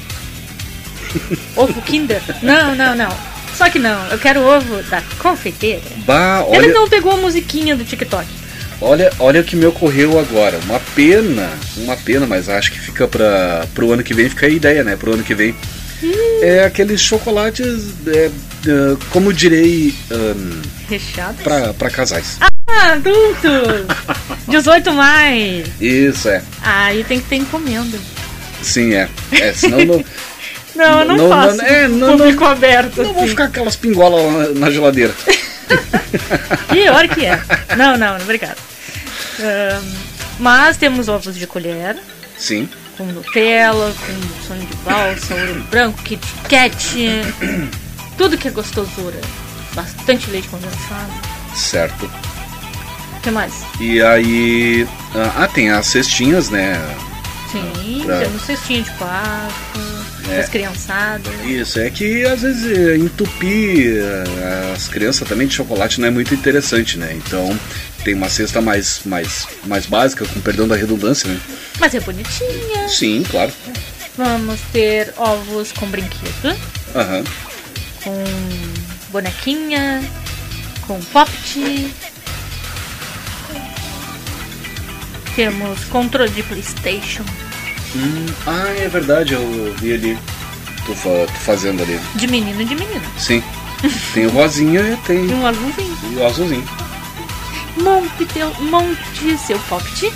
Ovo 1.55 1.81
Kinder? 1.81 2.21
Não, 2.41 2.75
não, 2.75 2.95
não. 2.95 3.30
Só 3.55 3.69
que 3.69 3.79
não. 3.79 4.07
Eu 4.07 4.17
quero 4.17 4.41
ovo 4.41 4.81
da 4.83 5.01
confeiteira. 5.19 5.81
Bah, 6.05 6.43
Ele 6.47 6.57
olha, 6.67 6.73
não 6.73 6.89
pegou 6.89 7.11
a 7.13 7.17
musiquinha 7.17 7.75
do 7.75 7.83
TikTok. 7.83 8.25
olha, 8.81 9.11
olha 9.19 9.41
o 9.41 9.43
que 9.43 9.55
me 9.55 9.65
ocorreu 9.65 10.19
agora. 10.19 10.57
Uma 10.65 10.79
pena, 10.95 11.49
uma 11.77 11.95
pena, 11.97 12.25
mas 12.25 12.49
acho 12.49 12.71
que 12.71 12.79
fica 12.79 13.07
para 13.07 13.65
pro 13.73 13.91
ano 13.91 14.03
que 14.03 14.13
vem, 14.13 14.29
fica 14.29 14.45
a 14.45 14.49
ideia, 14.49 14.83
né? 14.83 14.95
Pro 14.95 15.13
ano 15.13 15.23
que 15.23 15.35
vem. 15.35 15.55
É 16.41 16.63
aqueles 16.65 16.99
chocolates, 16.99 17.93
é, 18.07 18.25
é, 18.25 18.31
como 19.11 19.31
direi, 19.31 19.93
ahn, 20.09 20.61
Recheado? 20.89 21.37
pra, 21.43 21.73
pra 21.75 21.91
casais. 21.91 22.37
Ah, 22.67 22.93
adultos! 22.93 23.85
18 24.49 24.91
mais! 24.93 25.67
Isso, 25.79 26.27
é. 26.27 26.41
Aí 26.63 27.03
tem 27.03 27.19
que 27.19 27.27
ter 27.27 27.35
encomenda. 27.35 27.99
Sim, 28.63 28.95
é. 28.95 29.07
É, 29.31 29.53
senão 29.53 29.85
não, 29.85 30.03
Não, 30.76 30.99
eu 30.99 31.06
não, 31.06 31.18
Não, 31.18 31.30
faço. 31.30 31.57
não, 31.57 31.65
é, 31.65 31.88
não, 31.88 32.18
público 32.18 32.45
aberto. 32.45 32.98
não 33.03 33.14
vão 33.14 33.19
assim. 33.23 33.30
ficar 33.30 33.43
aquelas 33.45 33.76
pingolas 33.76 34.23
lá 34.23 34.31
na, 34.31 34.49
na 34.60 34.72
geladeira. 34.72 35.14
Pior 36.69 37.07
que 37.10 37.26
é. 37.26 37.41
Não, 37.77 37.98
não, 37.98 38.15
obrigado. 38.18 38.57
Mas 40.39 40.77
temos 40.77 41.07
ovos 41.07 41.35
de 41.35 41.45
colher, 41.45 41.95
Sim. 42.38 42.68
com 42.98 43.03
Nutella, 43.06 43.93
com 43.93 44.48
sonho 44.48 44.65
de 44.65 44.76
valsa, 44.77 45.34
ouro 45.35 45.61
branco, 45.69 46.02
Kit 46.03 46.26
Kat, 46.49 46.95
tudo 48.18 48.38
que 48.38 48.48
é 48.48 48.52
gostosura. 48.52 49.19
Bastante 49.73 50.30
leite 50.31 50.48
condensado. 50.49 51.11
Certo. 51.56 52.06
O 53.18 53.22
que 53.22 53.31
mais? 53.31 53.53
E 53.80 54.02
aí. 54.02 54.88
Ah, 55.38 55.48
tem 55.48 55.69
as 55.69 55.85
cestinhas, 55.88 56.49
né? 56.49 56.77
Sim, 57.52 58.03
Pra- 58.06 58.19
temos 58.19 58.41
cestinha 58.43 58.81
de 58.81 58.89
Páscoa, 58.91 60.00
É. 60.30 60.38
das 60.38 60.49
criançadas. 60.49 61.34
Isso, 61.45 61.80
é 61.80 61.89
que 61.89 62.23
às 62.26 62.41
vezes 62.41 62.65
eh, 62.77 62.98
entupir 62.98 63.98
eh, 63.98 64.73
as 64.76 64.88
crianças 64.88 65.27
também 65.27 65.48
de 65.48 65.53
chocolate 65.53 65.99
não 65.99 66.07
é 66.07 66.11
muito 66.11 66.34
interessante, 66.34 66.98
né? 66.98 67.14
Então 67.15 67.57
tem 68.03 68.14
uma 68.14 68.30
cesta 68.30 68.61
mais, 68.61 69.02
mais, 69.06 69.48
mais 69.65 69.85
básica, 69.85 70.26
com 70.26 70.39
perdão 70.41 70.68
da 70.68 70.76
redundância, 70.76 71.27
né? 71.30 71.39
Mas 71.80 71.93
é 71.95 71.99
bonitinha. 71.99 72.88
Sim, 72.88 73.23
claro. 73.30 73.52
Vamos 74.18 74.60
ter 74.72 75.14
ovos 75.18 75.72
com 75.72 75.88
brinquedo, 75.88 76.56
Aham. 76.95 77.23
com 78.03 78.23
bonequinha, 79.11 80.03
com 80.85 80.99
pop-it. 81.06 81.91
Temos 85.35 85.84
controle 85.85 86.30
de 86.31 86.43
Playstation, 86.43 87.23
Hum, 87.95 88.26
ah, 88.47 88.68
é 88.77 88.88
verdade, 88.88 89.34
eu 89.34 89.73
vi 89.80 89.93
ali. 89.93 90.18
Tô, 90.85 90.93
tô 90.93 91.27
fazendo 91.45 91.84
ali. 91.84 91.99
de 92.15 92.27
menino 92.27 92.61
e 92.61 92.65
de 92.65 92.76
menina. 92.76 93.03
Sim. 93.18 93.43
Tem 94.13 94.26
o 94.27 94.30
rosinha 94.30 94.81
e 94.81 94.97
tem 95.07 95.26
E 95.26 95.34
um 95.34 95.45
azulzinho. 95.45 95.97
o 96.19 96.26
azulzinho. 96.26 96.69
Monte, 97.77 98.26
teu, 98.26 98.53
monte 98.61 99.38
seu 99.38 99.57
pop-it. 99.59 100.11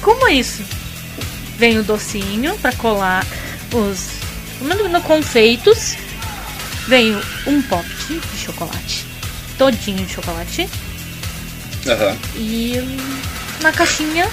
Como 0.00 0.26
é 0.28 0.34
isso? 0.34 0.62
Vem 1.58 1.78
o 1.78 1.82
docinho 1.82 2.56
para 2.58 2.72
colar 2.76 3.24
os 3.72 4.08
no, 4.60 4.88
no 4.88 5.00
confeitos. 5.02 5.96
Vem 6.88 7.14
um 7.46 7.62
pop-it 7.62 8.20
de 8.32 8.38
chocolate. 8.38 9.04
Todinho 9.58 10.04
de 10.04 10.12
chocolate. 10.14 10.68
Aham. 11.86 12.16
E 12.36 12.74
na 13.62 13.70
caixinha 13.72 14.28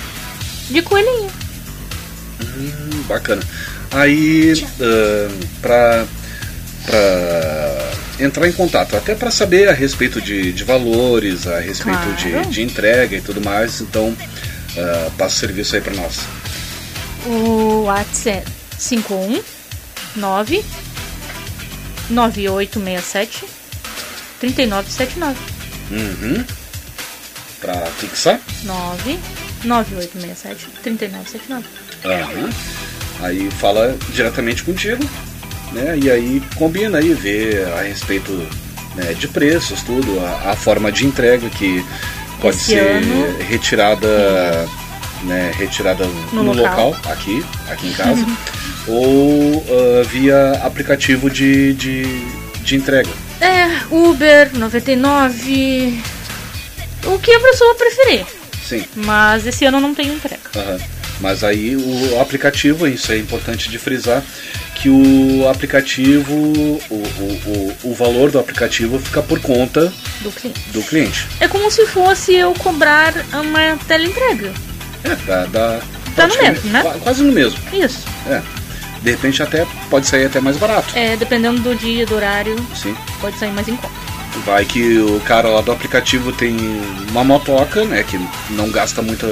de 0.70 0.82
coelhinho. 0.82 1.30
Hum, 2.41 3.03
bacana. 3.07 3.41
Aí, 3.91 4.53
pra, 5.61 6.06
pra 6.86 7.91
entrar 8.20 8.48
em 8.48 8.52
contato, 8.52 8.95
até 8.95 9.16
pra 9.16 9.32
saber 9.32 9.68
a 9.70 9.74
respeito 9.74 10.22
de, 10.22 10.52
de 10.53 10.64
valores, 10.64 11.48
a 11.48 11.60
respeito 11.60 11.98
Claro. 11.99 12.16
de, 12.45 12.49
de 12.49 12.61
entrega 12.61 13.16
e 13.18 13.22
tudo 13.22 13.41
mais, 13.41 13.82
então 13.82 14.16
ah, 14.78 15.10
passa 15.18 15.36
o 15.36 15.40
serviço 15.40 15.76
aí 15.76 15.82
pra 15.82 15.94
nós. 15.95 16.20
O 17.26 17.84
WhatsApp 17.84 18.45
é 18.48 18.60
519 18.78 20.64
9867 22.10 23.45
3979 24.40 25.38
Uhum. 25.91 26.45
Pra 27.60 27.74
fixar? 27.98 28.40
9 28.64 29.20
9867 29.66 30.68
3979 30.84 31.68
Aham. 32.06 32.50
Aí 33.22 33.50
fala 33.52 33.96
diretamente 34.14 34.64
contigo, 34.64 35.04
né? 35.74 35.98
E 36.02 36.10
aí 36.10 36.42
combina 36.56 37.00
aí, 37.00 37.14
vê 37.14 37.66
a 37.78 37.82
respeito 37.82 38.32
né, 38.96 39.14
de 39.14 39.28
preços, 39.28 39.82
tudo, 39.84 40.20
a, 40.22 40.52
a 40.52 40.56
forma 40.56 40.92
de 40.92 41.06
entrega 41.06 41.50
que 41.50 41.84
pode 42.42 42.56
Esse 42.56 42.72
ser 42.74 42.80
ano- 42.80 43.38
retirada, 43.50 44.08
né, 45.24 45.52
retirada 45.58 46.06
no, 46.32 46.44
No 46.44 46.54
local. 46.54 46.92
local. 46.92 47.12
aqui, 47.12 47.46
aqui 47.70 47.88
em 47.90 47.94
casa, 47.94 48.26
ou 48.88 49.66
ah, 49.70 50.04
via 50.08 50.52
aplicativo 50.64 51.30
de, 51.30 51.74
de, 51.74 52.04
de 52.64 52.76
entrega. 52.78 53.10
É, 53.42 53.68
Uber 53.94 54.50
99 54.58 56.02
O 57.06 57.18
que 57.20 57.32
a 57.32 57.40
pessoa 57.40 57.74
preferir 57.76 58.26
Sim. 58.68 58.84
Mas 58.98 59.46
esse 59.48 59.64
ano 59.64 59.80
não 59.80 59.96
tem 59.96 60.10
entrega 60.10 60.42
Aham. 60.58 60.78
Mas 61.20 61.44
aí 61.44 61.76
o 61.76 62.20
aplicativo, 62.22 62.88
isso 62.88 63.12
é 63.12 63.18
importante 63.18 63.70
de 63.70 63.78
frisar, 63.78 64.24
que 64.76 64.90
o 64.90 65.48
aplicativo, 65.50 66.34
o, 66.34 66.82
o, 66.90 66.96
o, 67.84 67.90
o 67.90 67.94
valor 67.94 68.32
do 68.32 68.40
aplicativo 68.40 68.98
fica 69.00 69.22
por 69.22 69.40
conta 69.41 69.91
do 70.22 70.32
cliente 70.32 70.60
do 70.72 70.82
cliente. 70.82 71.28
É 71.40 71.48
como 71.48 71.70
se 71.70 71.86
fosse 71.88 72.34
eu 72.36 72.54
cobrar 72.54 73.14
uma 73.34 73.78
teleentrega 73.88 74.54
É, 75.04 75.16
dá, 75.26 75.46
dá 75.48 75.80
Tá 76.16 76.28
no 76.28 76.38
mesmo, 76.41 76.70
né? 76.72 76.82
qua- 76.82 76.94
Quase 76.96 77.24
no 77.24 77.32
mesmo. 77.32 77.60
Isso 77.74 78.00
É. 78.28 78.41
De 79.02 79.12
repente 79.12 79.41
até 79.41 79.66
pode 79.90 80.08
sair 80.08 80.26
até 80.26 80.40
mais 80.41 80.58
barato. 80.58 80.90
É, 80.98 81.16
dependendo 81.16 81.62
do 81.62 81.74
dia, 81.76 82.06
do 82.06 82.16
horário 82.16 82.56
Sim. 82.76 82.96
Pode 83.22 83.38
sair 83.38 83.52
mais 83.52 83.68
em 83.68 83.76
conta 83.76 83.94
Vai 84.46 84.64
que 84.66 84.98
o 85.00 85.20
cara 85.22 85.50
lá 85.50 85.62
do 85.62 85.72
aplicativo 85.72 86.32
tem 86.32 86.56
uma 87.12 87.24
motoca, 87.24 87.84
né? 87.86 88.04
Que 88.04 88.18
não 88.52 88.70
gasta 88.70 89.02
muita, 89.02 89.26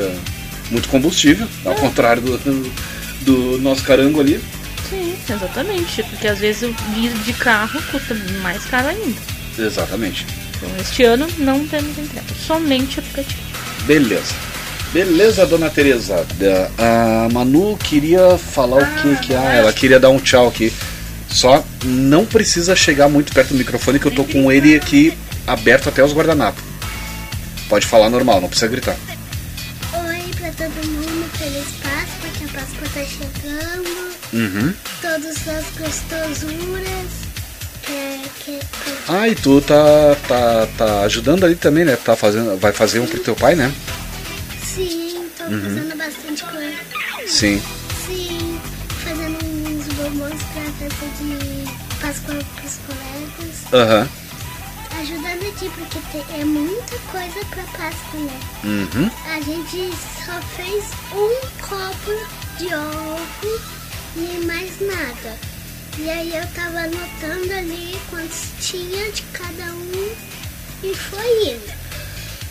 muito 0.69 0.89
combustível, 0.89 1.47
ao 1.65 1.75
contrário 1.75 2.21
do, 2.21 2.73
do 3.21 3.57
nosso 3.59 3.83
carango 3.83 4.19
ali. 4.19 4.41
Sim, 4.89 5.15
exatamente 5.29 6.01
Porque 6.03 6.27
às 6.29 6.39
vezes 6.39 6.63
o 6.63 6.73
guia 6.93 7.11
de 7.11 7.33
carro 7.33 7.81
custa 7.91 8.15
mais 8.41 8.63
caro 8.65 8.87
ainda 8.87 9.19
Exatamente. 9.59 10.25
Então 10.55 10.69
este 10.79 11.03
ano 11.03 11.27
não 11.39 11.67
temos 11.67 11.97
entrega 11.97 12.25
Somente 12.45 12.99
aplicativo 12.99 13.41
Beleza. 13.85 14.33
Beleza, 14.93 15.45
dona 15.45 15.69
Tereza. 15.69 16.25
A 16.77 17.27
Manu 17.31 17.77
queria 17.77 18.37
falar 18.37 18.83
o 18.83 19.01
que 19.01 19.27
que 19.27 19.33
ah, 19.33 19.53
ela 19.53 19.73
queria 19.73 19.99
dar 19.99 20.09
um 20.09 20.19
tchau 20.19 20.47
aqui. 20.47 20.71
Só 21.29 21.63
não 21.83 22.25
precisa 22.25 22.75
chegar 22.75 23.09
muito 23.09 23.33
perto 23.33 23.49
do 23.49 23.57
microfone 23.57 23.99
que 23.99 24.07
eu 24.07 24.11
tô 24.11 24.23
com 24.23 24.51
ele 24.51 24.75
aqui 24.75 25.17
aberto 25.45 25.89
até 25.89 26.03
os 26.03 26.13
guardanapos. 26.13 26.63
Pode 27.69 27.85
falar 27.85 28.09
normal, 28.09 28.41
não 28.41 28.49
precisa 28.49 28.69
gritar. 28.69 28.95
Uhum. 34.37 34.73
Todas 35.01 35.47
as 35.47 35.65
gostosuras. 35.77 37.27
Que, 37.83 38.29
que, 38.43 38.59
que... 38.59 38.93
Ah, 39.07 39.27
e 39.29 39.35
tu 39.35 39.61
tá, 39.61 39.75
tá, 40.27 40.67
tá 40.77 41.01
ajudando 41.01 41.45
ali 41.45 41.55
também, 41.55 41.85
né? 41.85 41.95
Tá 41.95 42.15
fazendo, 42.15 42.57
vai 42.59 42.71
fazer 42.73 42.99
um 42.99 43.07
pro 43.07 43.19
teu 43.19 43.35
pai, 43.35 43.55
né? 43.55 43.73
Sim, 44.63 45.25
tô 45.37 45.45
Uhum. 45.45 45.61
fazendo 45.61 45.97
bastante 45.97 46.43
coisa. 46.43 46.75
Sim. 47.27 47.61
Sim, 48.05 48.59
fazendo 49.03 49.37
uns 49.45 49.85
bombons 49.93 50.43
pra 50.53 50.63
festa 50.79 51.05
de 51.17 51.97
Páscoa 52.01 52.35
pros 52.55 52.77
colegas. 52.85 53.73
Aham. 53.73 54.09
Ajudando 54.99 55.47
aqui, 55.47 55.69
porque 55.69 55.99
te- 56.11 56.41
é 56.41 56.43
muita 56.43 56.97
coisa 57.11 57.45
pra 57.51 57.63
Páscoa, 57.63 58.19
né? 58.19 58.39
Uhum. 58.63 59.09
A 59.33 59.39
gente 59.41 59.93
só 60.25 60.41
fez 60.57 60.83
um 61.13 61.47
copo 61.61 62.11
de 62.57 62.65
ovo 62.73 63.61
e 64.17 64.45
mais 64.45 64.79
nada. 64.81 65.37
E 65.97 66.09
aí 66.09 66.35
eu 66.35 66.45
tava 66.53 66.79
anotando 66.79 67.53
ali 67.53 67.97
quantos 68.09 68.41
tinha 68.61 69.11
de 69.11 69.21
cada 69.33 69.63
um 69.73 70.15
e 70.83 70.93
foi 70.95 71.53
indo. 71.53 71.73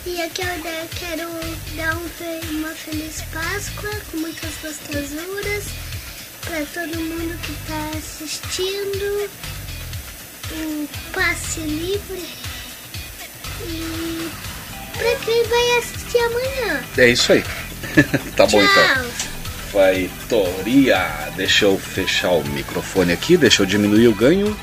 E 0.05 0.21
aqui 0.21 0.41
eu 0.41 0.47
de- 0.61 0.95
quero 0.97 1.29
dar 1.75 1.95
um 1.95 2.57
uma 2.57 2.69
feliz 2.69 3.21
Páscoa 3.33 3.89
com 4.11 4.17
muitas 4.17 4.51
gostosuras 4.61 5.63
para 6.41 6.65
todo 6.73 6.99
mundo 6.99 7.37
que 7.41 7.51
está 7.51 7.97
assistindo 7.97 9.29
o 10.51 10.89
passe 11.11 11.59
livre 11.59 12.25
e 13.67 14.29
para 14.97 15.15
quem 15.25 15.43
vai 15.43 15.77
assistir 15.79 16.17
amanhã. 16.19 16.83
É 16.97 17.09
isso 17.09 17.33
aí. 17.33 17.43
tá 18.35 18.45
bom 18.47 18.61
então. 18.61 19.26
Faitoria. 19.77 21.29
Deixa 21.35 21.65
eu 21.65 21.77
fechar 21.77 22.31
o 22.31 22.43
microfone 22.45 23.13
aqui, 23.13 23.37
deixa 23.37 23.61
eu 23.61 23.65
diminuir 23.67 24.07
o 24.07 24.15
ganho. 24.15 24.57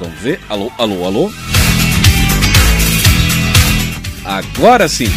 Vamos 0.00 0.18
ver. 0.20 0.40
Alô, 0.48 0.72
alô, 0.78 1.04
alô. 1.04 1.30
Agora 4.24 4.88
sim. 4.88 5.08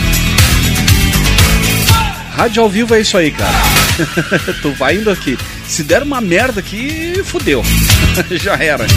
Rádio 2.36 2.62
ao 2.62 2.70
vivo 2.70 2.94
é 2.94 3.00
isso 3.00 3.18
aí, 3.18 3.32
cara. 3.32 3.58
tu 4.62 4.74
vai 4.74 4.98
indo 4.98 5.10
aqui. 5.10 5.38
Se 5.66 5.82
der 5.82 6.04
uma 6.04 6.20
merda 6.20 6.60
aqui, 6.60 7.24
fudeu. 7.24 7.64
Já 8.32 8.56
era. 8.56 8.86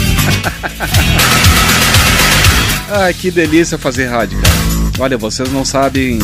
Ai, 2.91 3.13
que 3.13 3.31
delícia 3.31 3.77
fazer 3.77 4.07
rádio, 4.07 4.37
cara. 4.41 4.60
Olha, 5.01 5.17
vocês 5.17 5.51
não 5.51 5.65
sabem 5.65 6.19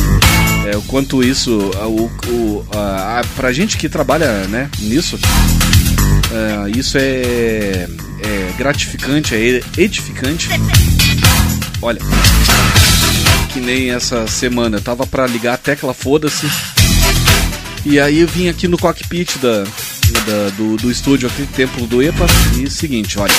é, 0.72 0.76
o 0.76 0.82
quanto 0.82 1.20
isso, 1.20 1.58
o, 1.58 2.04
o, 2.30 2.66
a, 2.72 3.18
a, 3.18 3.24
pra 3.34 3.52
gente 3.52 3.76
que 3.76 3.88
trabalha 3.88 4.46
né, 4.46 4.70
nisso, 4.78 5.18
é, 6.30 6.78
isso 6.78 6.96
é, 6.96 7.88
é 8.22 8.52
gratificante, 8.56 9.34
é 9.34 9.60
edificante. 9.76 10.48
Olha, 11.82 11.98
que 13.52 13.58
nem 13.58 13.90
essa 13.90 14.28
semana, 14.28 14.76
eu 14.76 14.80
tava 14.80 15.04
pra 15.08 15.26
ligar 15.26 15.54
a 15.54 15.58
tecla, 15.58 15.92
foda-se. 15.92 16.48
E 17.84 17.98
aí 17.98 18.20
eu 18.20 18.28
vim 18.28 18.48
aqui 18.48 18.68
no 18.68 18.78
cockpit 18.78 19.38
da, 19.38 19.64
da- 19.64 20.50
do, 20.56 20.76
do 20.76 20.88
estúdio 20.90 21.28
aqui, 21.28 21.46
Templo 21.48 21.84
do 21.88 22.00
EPA, 22.00 22.26
e 22.56 22.70
seguinte, 22.70 23.18
olha. 23.18 23.34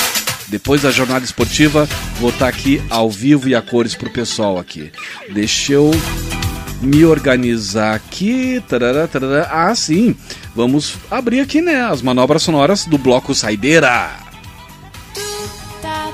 Depois 0.50 0.82
da 0.82 0.90
jornada 0.90 1.24
esportiva, 1.24 1.88
vou 2.20 2.32
estar 2.32 2.48
aqui 2.48 2.82
ao 2.90 3.10
vivo 3.10 3.48
e 3.48 3.56
a 3.56 3.62
cores 3.62 3.94
pro 3.94 4.10
pessoal 4.10 4.58
aqui. 4.58 4.92
Deixa 5.32 5.74
eu 5.74 5.92
me 6.82 7.06
organizar 7.06 7.94
aqui. 7.94 8.64
Tarará, 8.68 9.08
tarará. 9.08 9.48
Ah, 9.52 9.76
sim. 9.76 10.16
Vamos 10.56 10.96
abrir 11.12 11.42
aqui, 11.42 11.62
né? 11.62 11.82
As 11.82 12.02
manobras 12.02 12.42
sonoras 12.42 12.86
do 12.86 12.98
bloco 12.98 13.36
Saideira. 13.36 14.10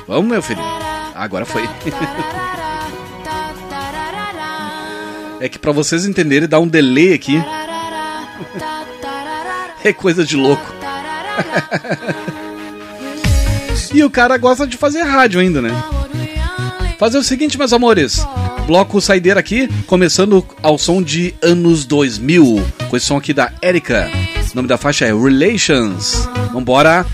Vamos, 0.08 0.30
meu 0.30 0.42
filho. 0.42 0.62
Agora 1.14 1.46
foi. 1.46 1.64
É 5.38 5.50
que 5.50 5.60
pra 5.60 5.74
vocês 5.74 6.06
entenderem, 6.06 6.48
dá 6.48 6.58
um 6.60 6.68
delay 6.68 7.14
aqui. 7.14 7.36
É 9.84 9.94
coisa 9.94 10.26
de 10.26 10.36
louco. 10.36 10.66
E 13.96 14.04
o 14.04 14.10
cara 14.10 14.38
gosta 14.38 14.68
de 14.68 14.76
fazer 14.76 15.04
rádio 15.04 15.40
ainda, 15.40 15.62
né? 15.62 15.72
Fazer 17.00 17.18
o 17.18 17.24
seguinte, 17.24 17.58
meus 17.58 17.72
amores. 17.72 18.28
Bloco 18.68 19.00
Saideira 19.00 19.40
aqui, 19.40 19.70
começando 19.88 20.46
ao 20.62 20.78
som 20.78 21.02
de 21.02 21.34
anos 21.42 21.86
2000. 21.86 22.62
Com 22.90 22.98
esse 22.98 23.06
som 23.06 23.16
aqui 23.16 23.34
da 23.34 23.54
Erika. 23.62 24.12
O 24.52 24.56
nome 24.56 24.68
da 24.68 24.78
faixa 24.78 25.06
é 25.06 25.14
Relations. 25.14 26.28
Vambora. 26.52 27.06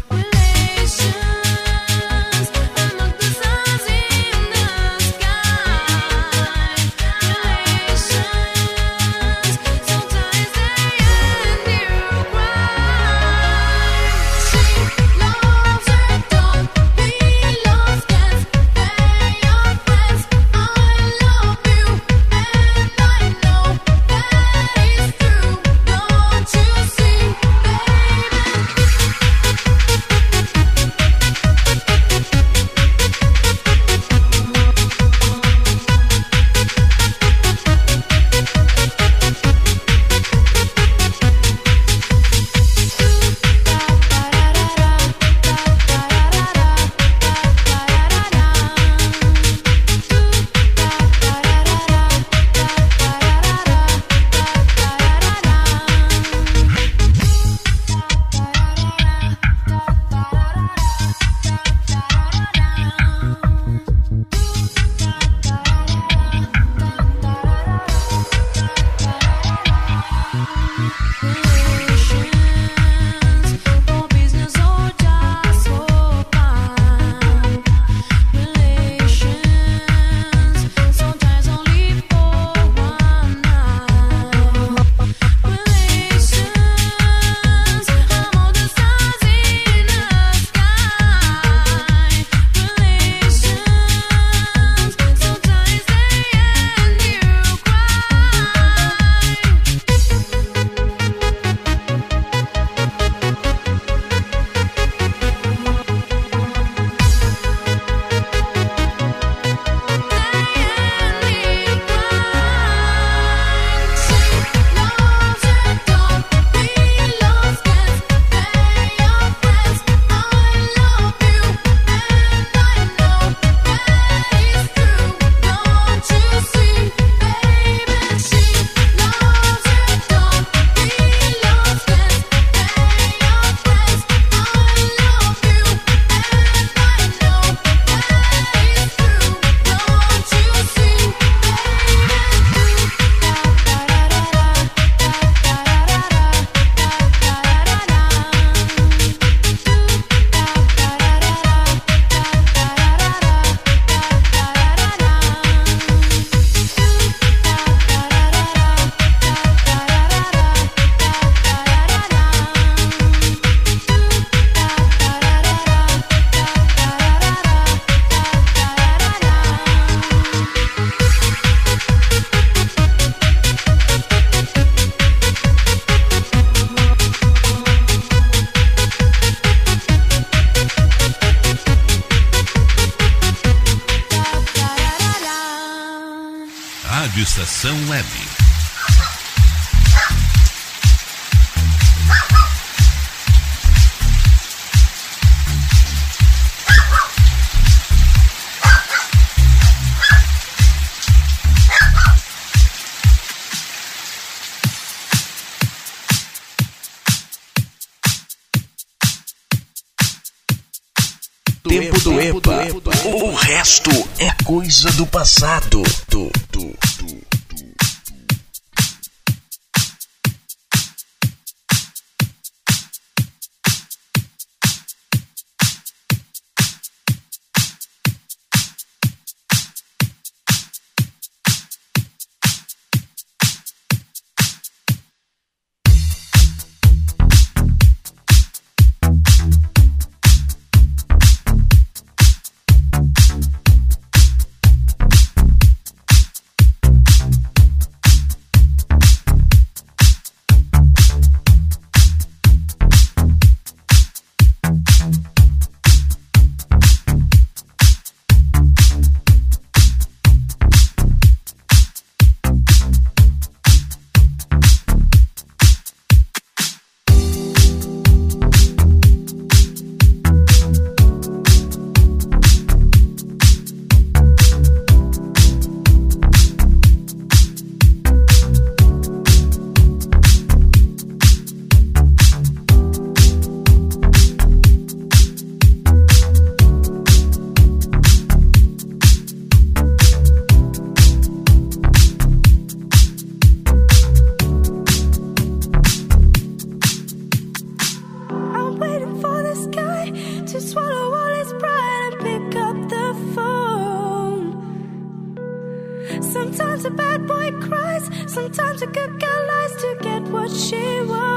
Sometimes 308.41 308.81
a 308.81 308.87
good 308.87 309.19
girl 309.19 309.47
lies 309.47 309.75
to 309.75 309.97
get 310.01 310.23
what 310.23 310.49
she 310.49 310.99
wants. 311.03 311.30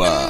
EPA. 0.00 0.29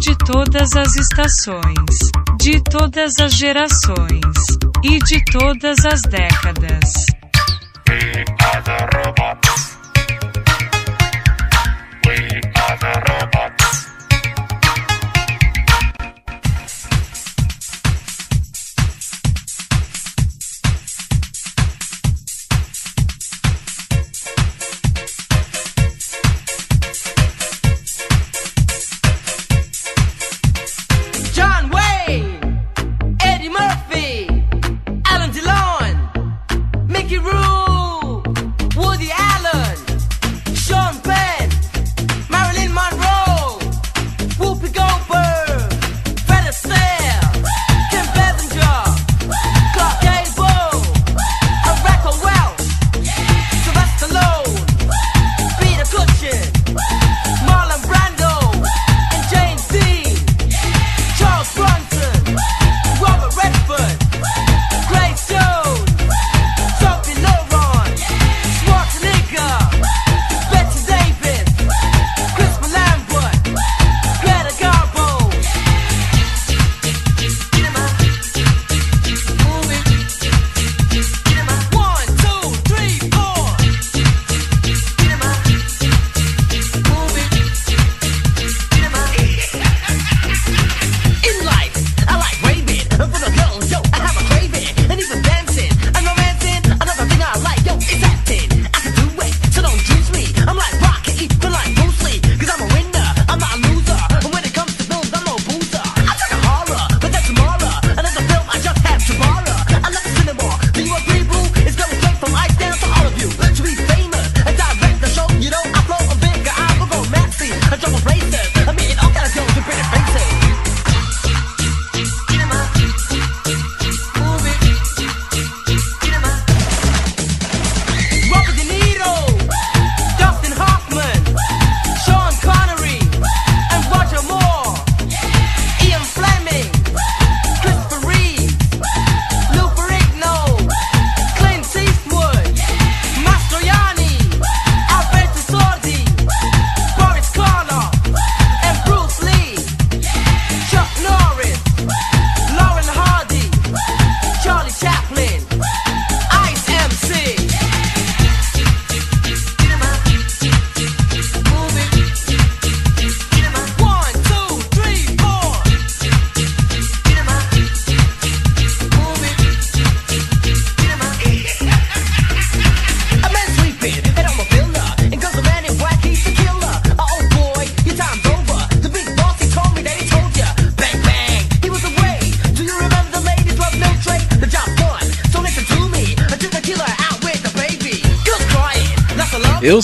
De 0.00 0.16
todas 0.16 0.74
as 0.76 0.96
estações, 0.96 2.10
de 2.40 2.58
todas 2.70 3.12
as 3.20 3.34
gerações 3.34 4.34
e 4.82 4.98
de 4.98 5.22
todas 5.30 5.84
as 5.84 6.00
décadas. 6.02 7.04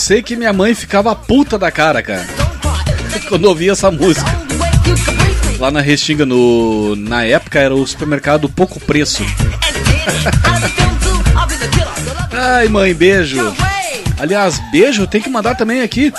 Sei 0.06 0.22
que 0.22 0.36
minha 0.36 0.52
mãe 0.52 0.72
ficava 0.72 1.16
puta 1.16 1.58
da 1.58 1.68
cara, 1.68 2.00
cara. 2.00 2.24
Quando 3.28 3.46
ouvia 3.46 3.72
essa 3.72 3.90
música. 3.90 4.30
Lá 5.58 5.68
na 5.68 5.80
Restinga, 5.80 6.24
no, 6.24 6.94
na 6.94 7.24
época, 7.24 7.58
era 7.58 7.74
o 7.74 7.84
supermercado 7.84 8.48
Pouco 8.48 8.78
Preço. 8.78 9.24
Ai, 12.30 12.68
mãe, 12.68 12.94
beijo. 12.94 13.52
Aliás, 14.16 14.60
beijo 14.70 15.08
tem 15.08 15.20
que 15.20 15.28
mandar 15.28 15.56
também 15.56 15.82
aqui. 15.82 16.12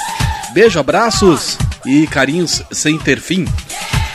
Beijo, 0.53 0.77
abraços 0.77 1.57
e 1.85 2.07
carinhos 2.07 2.61
sem 2.69 2.99
ter 2.99 3.21
fim. 3.21 3.47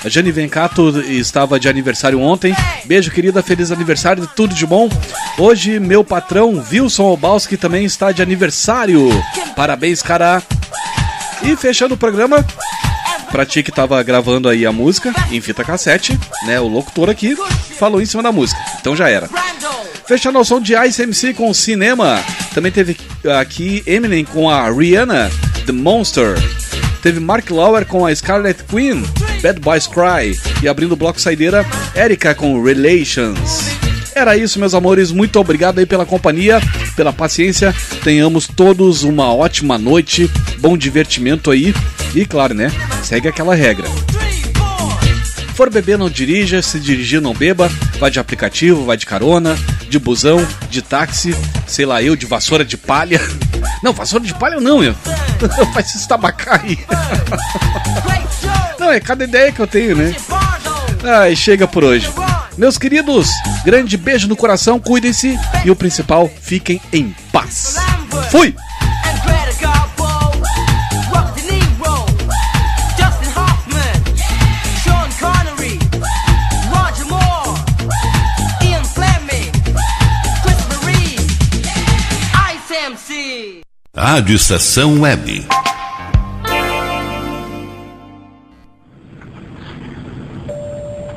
A 0.05 0.09
Jane 0.11 0.31
Vencato 0.31 1.01
estava 1.01 1.59
de 1.59 1.71
aniversário 1.71 2.21
ontem. 2.21 2.55
Beijo, 2.85 3.11
querida, 3.11 3.43
feliz 3.43 3.71
aniversário, 3.71 4.29
tudo 4.37 4.55
de 4.55 4.67
bom. 4.67 4.91
Hoje, 5.39 5.81
meu 5.81 6.05
patrão 6.05 6.63
Wilson 6.71 7.05
Obalski 7.05 7.57
também 7.57 7.85
está 7.85 8.13
de 8.13 8.23
aniversário. 8.23 9.09
Parabéns, 9.57 10.03
cara. 10.03 10.43
E 11.43 11.57
fechando 11.57 11.95
o 11.95 11.99
programa, 11.99 12.45
pra 13.31 13.45
ti 13.45 13.63
que 13.63 13.73
tava 13.73 14.01
gravando 14.03 14.49
aí 14.49 14.65
a 14.65 14.71
música 14.71 15.13
em 15.31 15.41
fita 15.41 15.65
cassete, 15.65 16.19
né? 16.47 16.61
O 16.61 16.69
locutor 16.69 17.11
aqui 17.11 17.37
falou 17.79 18.01
em 18.01 18.07
cima 18.07 18.23
da 18.23 18.31
música, 18.31 18.61
então 18.81 18.95
já 18.95 19.09
era. 19.09 19.29
Fechando 20.07 20.39
o 20.39 20.45
som 20.45 20.61
de 20.61 20.75
Ice 20.87 21.03
MC 21.03 21.35
com 21.35 21.53
cinema. 21.55 22.23
Também 22.55 22.71
teve 22.71 22.97
aqui 23.41 23.83
Eminem 23.87 24.25
com 24.25 24.51
a 24.51 24.71
Rihanna, 24.71 25.31
The 25.67 25.73
Monster. 25.73 26.35
Teve 27.03 27.19
Mark 27.19 27.51
Lauer 27.51 27.87
com 27.87 28.07
a 28.07 28.15
Scarlet 28.15 28.63
Queen, 28.65 29.03
Bad 29.43 29.59
Boys 29.59 29.89
Cry. 29.89 30.39
E 30.63 30.69
abrindo 30.69 30.93
o 30.93 30.97
bloco 30.97 31.21
saideira, 31.21 31.67
Erika 31.97 32.35
com 32.35 32.63
Relations. 32.63 33.73
Era 34.15 34.37
isso, 34.37 34.59
meus 34.59 34.75
amores. 34.75 35.11
Muito 35.11 35.39
obrigado 35.41 35.79
aí 35.79 35.87
pela 35.87 36.05
companhia, 36.05 36.61
pela 36.95 37.13
paciência. 37.13 37.75
Tenhamos 38.05 38.47
todos 38.47 39.03
uma 39.03 39.33
ótima 39.33 39.79
noite, 39.79 40.31
bom 40.59 40.77
divertimento 40.77 41.51
aí. 41.51 41.75
E 42.15 42.27
claro, 42.27 42.55
né? 42.55 42.71
Segue 43.03 43.29
aquela 43.29 43.55
regra. 43.55 43.87
For 45.55 45.71
beber, 45.71 45.99
não 45.99 46.11
dirija. 46.11 46.61
Se 46.63 46.79
dirigir, 46.81 47.21
não 47.21 47.35
beba. 47.35 47.71
Vai 47.99 48.11
de 48.11 48.19
aplicativo, 48.19 48.85
vai 48.85 48.97
de 48.97 49.07
carona, 49.07 49.57
de 49.89 49.99
busão, 49.99 50.47
de 50.71 50.83
táxi, 50.83 51.37
sei 51.67 51.87
lá, 51.87 52.03
eu 52.03 52.17
de 52.17 52.27
vassoura 52.27 52.65
de 52.65 52.77
palha. 52.77 53.21
Não, 53.83 53.93
vassoura 53.93 54.25
de 54.25 54.33
palha 54.35 54.61
não, 54.61 54.83
eu. 54.83 54.95
Faz 55.75 55.93
esse 55.93 56.07
tabacaí. 56.07 56.79
Não, 58.79 58.93
é 58.93 59.01
cada 59.01 59.25
ideia 59.25 59.51
que 59.51 59.59
eu 59.61 59.67
tenho, 59.67 59.97
né? 59.97 60.15
Ai, 61.03 61.35
chega 61.35 61.67
por 61.67 61.83
hoje. 61.83 62.09
Meus 62.63 62.79
queridos, 62.79 63.29
grande 63.65 63.97
beijo 63.97 64.29
no 64.29 64.37
coração, 64.37 64.79
cuidem-se 64.79 65.37
e 65.65 65.71
o 65.73 65.75
principal, 65.75 66.31
fiquem 66.41 66.81
em 66.93 67.13
paz. 67.33 67.75
Fui! 68.31 68.55
Rádio 83.93 84.37
Estação 84.37 85.01
Web. 85.01 85.49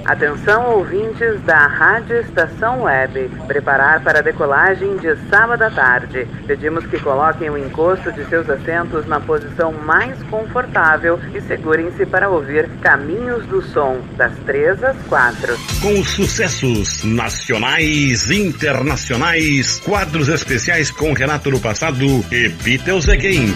Atenção 0.06 0.76
ouvintes 0.76 1.42
da 1.42 1.66
Rádio 1.66 2.20
Estação 2.20 2.84
Web. 2.84 3.28
Preparar 3.48 4.04
para 4.04 4.20
a 4.20 4.22
decolagem 4.22 4.98
de 4.98 5.16
sábado 5.32 5.64
à 5.64 5.72
tarde. 5.72 6.28
Pedimos 6.46 6.86
que 6.86 7.00
coloquem 7.00 7.50
o 7.50 7.58
encosto 7.58 8.12
de 8.12 8.24
seus 8.26 8.48
assentos 8.48 9.08
na 9.08 9.20
posição 9.20 9.72
mais 9.72 10.22
confortável 10.30 11.20
e 11.34 11.42
segurem-se 11.42 12.06
para 12.06 12.30
ouvir 12.30 12.70
Caminhos 12.82 13.48
do 13.48 13.64
Som, 13.64 14.00
das 14.16 14.32
3 14.46 14.84
às 14.84 14.98
4. 15.08 15.58
Com 15.82 16.00
os 16.00 16.10
sucessos 16.10 17.04
nacionais, 17.04 18.30
internacionais, 18.30 19.80
quadros 19.80 20.30
especiais 20.30 20.92
com 20.92 21.14
Renato 21.14 21.50
no 21.50 21.60
passado 21.60 22.06
e 22.32 22.50
Beatles 22.50 23.10
Again. 23.10 23.56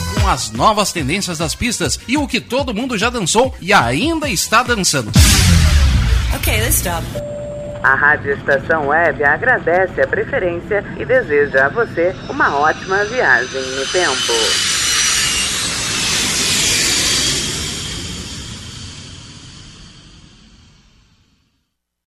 com 0.21 0.27
as 0.27 0.51
novas 0.51 0.91
tendências 0.91 1.37
das 1.39 1.55
pistas 1.55 1.99
e 2.07 2.15
o 2.15 2.27
que 2.27 2.39
todo 2.39 2.73
mundo 2.73 2.97
já 2.97 3.09
dançou 3.09 3.53
e 3.59 3.73
ainda 3.73 4.29
está 4.29 4.61
dançando. 4.61 5.11
Ok, 6.35 6.59
let's 6.59 6.75
stop. 6.75 7.03
A 7.83 7.95
Rádio 7.95 8.33
Estação 8.33 8.87
Web 8.87 9.23
agradece 9.23 9.99
a 9.99 10.07
preferência 10.07 10.85
e 10.99 11.03
deseja 11.03 11.65
a 11.65 11.69
você 11.69 12.15
uma 12.29 12.55
ótima 12.55 13.03
viagem 13.05 13.61
no 13.61 13.85
tempo. 13.87 14.70